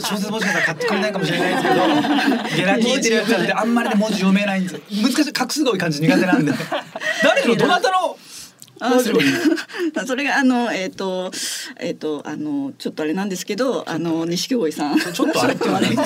[0.00, 1.76] 小説もしかした買ってくれないかもしれないですけど。
[2.56, 6.52] ゲラ聞いてるやつはあんまり文字読めないんです難しい画数が多い感じ苦手なんで。
[7.22, 8.16] 誰のどなたの
[8.80, 9.20] あそれ
[10.06, 11.30] それがあのえっ、と
[11.78, 14.98] えっ、とあのちょっとあれなんですけどあの錦鯉さん。
[14.98, 15.88] ちょっとあれっていうのはね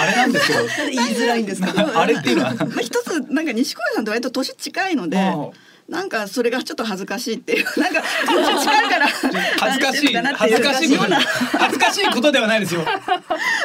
[0.00, 0.60] あれなんですけど。
[0.90, 2.54] 言いづらいんですかあれっていうのは。
[2.56, 5.69] まあ一つなんか錦鯉さんと割と年近いのでああ。
[5.90, 7.66] なんかそれがちょっと恥ずかしいっていう。
[7.80, 9.08] なんか年近いから。
[9.58, 10.16] 恥ずかしい。
[10.16, 11.14] 恥ずかしいこと。
[11.58, 12.86] 恥ずかしいことではないですよ。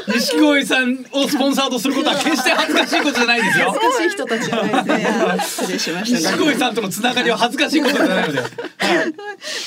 [0.07, 3.71] 錦鯉さんをスポンサーとすることは決して恥ずかしいことじゃないですよ。
[3.71, 6.17] 恥ずかしい人たちじゃないですいねや失礼しました。
[6.31, 8.41] 錦鯉さんとのつながりは恥ずかしいことじゃないので。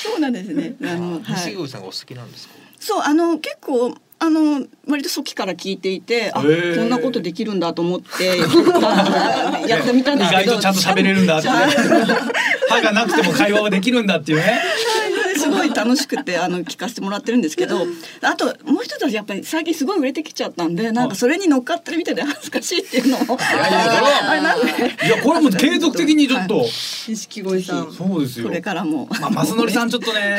[0.03, 0.73] そうなんですね。
[0.83, 1.39] あの、はい。
[1.39, 2.53] 西郷さんがお好きなんですか？
[2.79, 3.95] そう、あの、結構。
[4.21, 8.37] あの割と初期から聞いていてあこんなことできるんだと思って
[9.65, 11.53] やってみたんですけど意外とちゃんと喋れるんだってね。
[12.69, 14.61] 歯がなくても会話はできるんだっていうね
[15.49, 17.85] ごい楽しくてあの聞かせてもらってるんですけど
[18.21, 23.83] あともう一つはやっぱり最近すごい売れてきちゃったんでなんかそれに乗っかってるみたいで恥ずかしいっていうのをいやいや。
[23.83, 24.67] それはあれなんで。
[25.07, 26.65] いやこれも継続的にちょっと、
[27.07, 27.91] 錦鯉さん。
[27.93, 28.47] そうですよ。
[28.47, 29.07] これからも。
[29.31, 30.37] まあ、増則さんちょっとね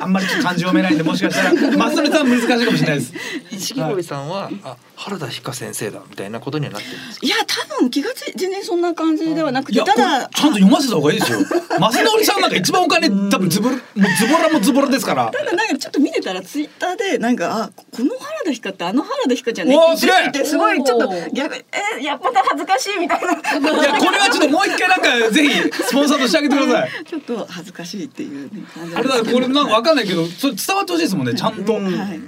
[0.00, 1.50] あんまり漢字読めないんでもしかしたら
[1.90, 3.12] 増則さん難しいかもしれないです。
[3.52, 7.26] 錦鯉さんは、あ原田ひか先生だみたいなことにはなってるんですか？
[7.26, 11.38] いや多分気がつい全然そんな感じではなくてただちゃんと読ませた方がいいですよ。
[11.40, 11.46] 増
[11.92, 13.82] 則さんなんか一番お金多分ズボラもう
[14.18, 15.30] ズボラもズボラですから。
[15.30, 20.14] ただなんかちょっと見てたらツイッターでなんかあこの原田ひかってあの原田ひかじゃねっておーすげえ。
[20.22, 23.32] 言ってすごいちょっと逆えやっぱ恥ずかしいみたいな。
[23.32, 27.04] いやこれはちょっともう一回なんかぜひスポンサーとしてあげてください。
[27.04, 32.20] ちょっと恥ずかしいっていう、ね、感じあれだこれなんかわかんないけどそれ伝わってほしいですもんねちゃんと、はい。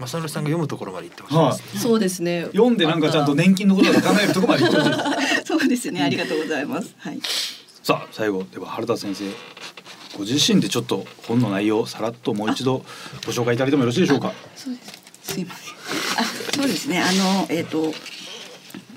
[0.00, 2.44] 正則さんが読むところまで行ってほしいですね、そうですね。
[2.46, 5.44] 読んでなんかちゃんと年金のこととか考えるところまで行ってほしいです。
[5.46, 6.94] そうですねありがとうございます。
[6.98, 7.20] はい。
[7.82, 9.24] さあ最後では原田先生
[10.16, 12.78] ご自身でちょっと本の内容をさらっともう一度
[13.26, 14.32] ご紹介いただいてもよろしいでしょうか
[15.22, 15.74] すいません
[16.18, 17.92] あそうですねあのえっ、と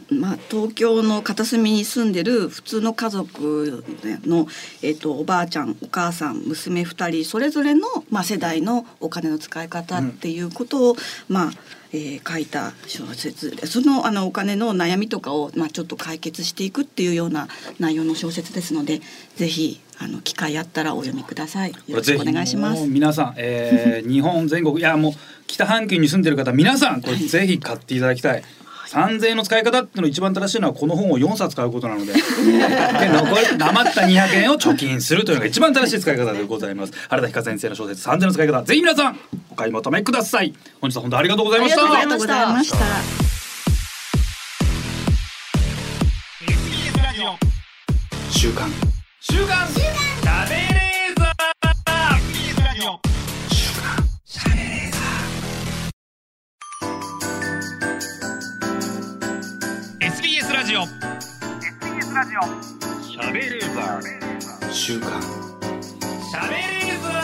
[0.10, 3.84] まあ、東京の片隅に住んでる普通の家族
[4.26, 4.47] の、
[4.82, 10.95] えっとおばあちゃんお母さん娘2人それぞれの、まあ、世代のお金の使い方っていうことを、
[11.28, 11.51] まあ
[11.93, 17.47] えー書いた小説でそのあのお金の悩みとかを、まあ、ちょっと解決していくっていうような
[17.80, 19.01] 内容の小説ですので
[19.36, 21.72] ぜひあの機会あったらお読みください。
[21.72, 22.86] よろしくお願いします。
[22.86, 25.14] 皆さん、えー、 日本全国いやもう
[25.47, 28.43] 北半球に住んでる方皆さんこれぜひ買っていただきたい。
[28.88, 36.93] 3000円の使い方っていうの一番正しいのはこの本を4冊買うことなので で残り余った200円を貯金するというのが一番正しい使い方でございます。
[37.09, 39.19] 原田ひか先生の小説3000円の使い方ぜひ皆さん
[39.51, 40.53] お買い求めください。
[40.81, 41.83] 本日は本当にありがとうございました。
[41.83, 42.77] ありありがとうございました。
[48.31, 48.69] 週刊。
[49.19, 49.86] 週刊
[62.18, 62.41] ラジオ。
[63.03, 67.22] しゃべれーザー週刊しゃべれーザー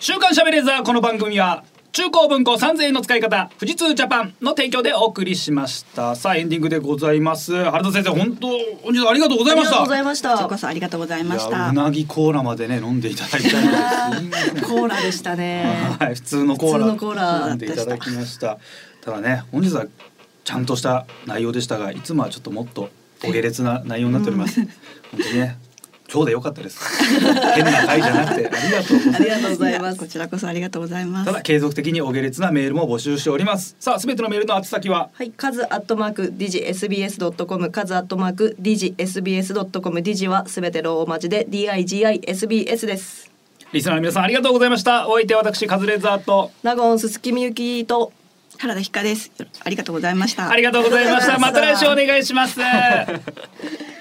[0.00, 6.16] 週刊しゃべれーザーこの番組は中高文庫3000円の使い方富士通ジャパンの提供でお送りしました。
[6.16, 7.52] さあエンディングでございます。
[7.62, 8.48] 原田先生本当
[8.84, 9.82] 本日はありがとうございました。
[9.82, 10.48] ありがとうございました。
[10.48, 11.68] こそありがとうございました。
[11.68, 11.72] う。
[11.74, 15.96] なぎコーラまでね飲んでいただいたコーラでしたね。
[16.00, 16.78] はい、普通のコーラ。
[16.78, 18.58] 普通のコーラ飲んでいただきました。
[19.02, 19.84] ただね、本日は
[20.44, 22.90] ちゃんとした内容でしたが、いつもはちょっともっと
[23.24, 24.60] お下劣な内容になっております。
[24.60, 24.68] 本
[25.22, 25.56] 当にね、
[26.12, 26.80] 今日でよかったです。
[27.54, 31.32] 変な回じゃなくて、ありがとうございますありがとうございますこちらこそありがとうございますた。
[31.32, 33.74] だ継続的にお下劣なメールも募集しております。
[33.80, 35.08] さあ、すべてのメールの宛先は？
[35.14, 43.30] はい、カズアットマークディジ SBS ドットコム、カズアットマークディジ SBS ドットコム、ディジはすべてローマ字で D I G I S B S です。
[43.72, 45.08] リスナーの皆さんありがとうございました。
[45.08, 46.52] お相手は私カズレーザーと。
[46.62, 48.12] ナゴンススキミユキと
[48.58, 49.30] 原田ひかです。
[49.64, 50.50] ありがとうございました。
[50.50, 51.38] ありがとうございました。
[51.38, 52.60] また来週お願いします。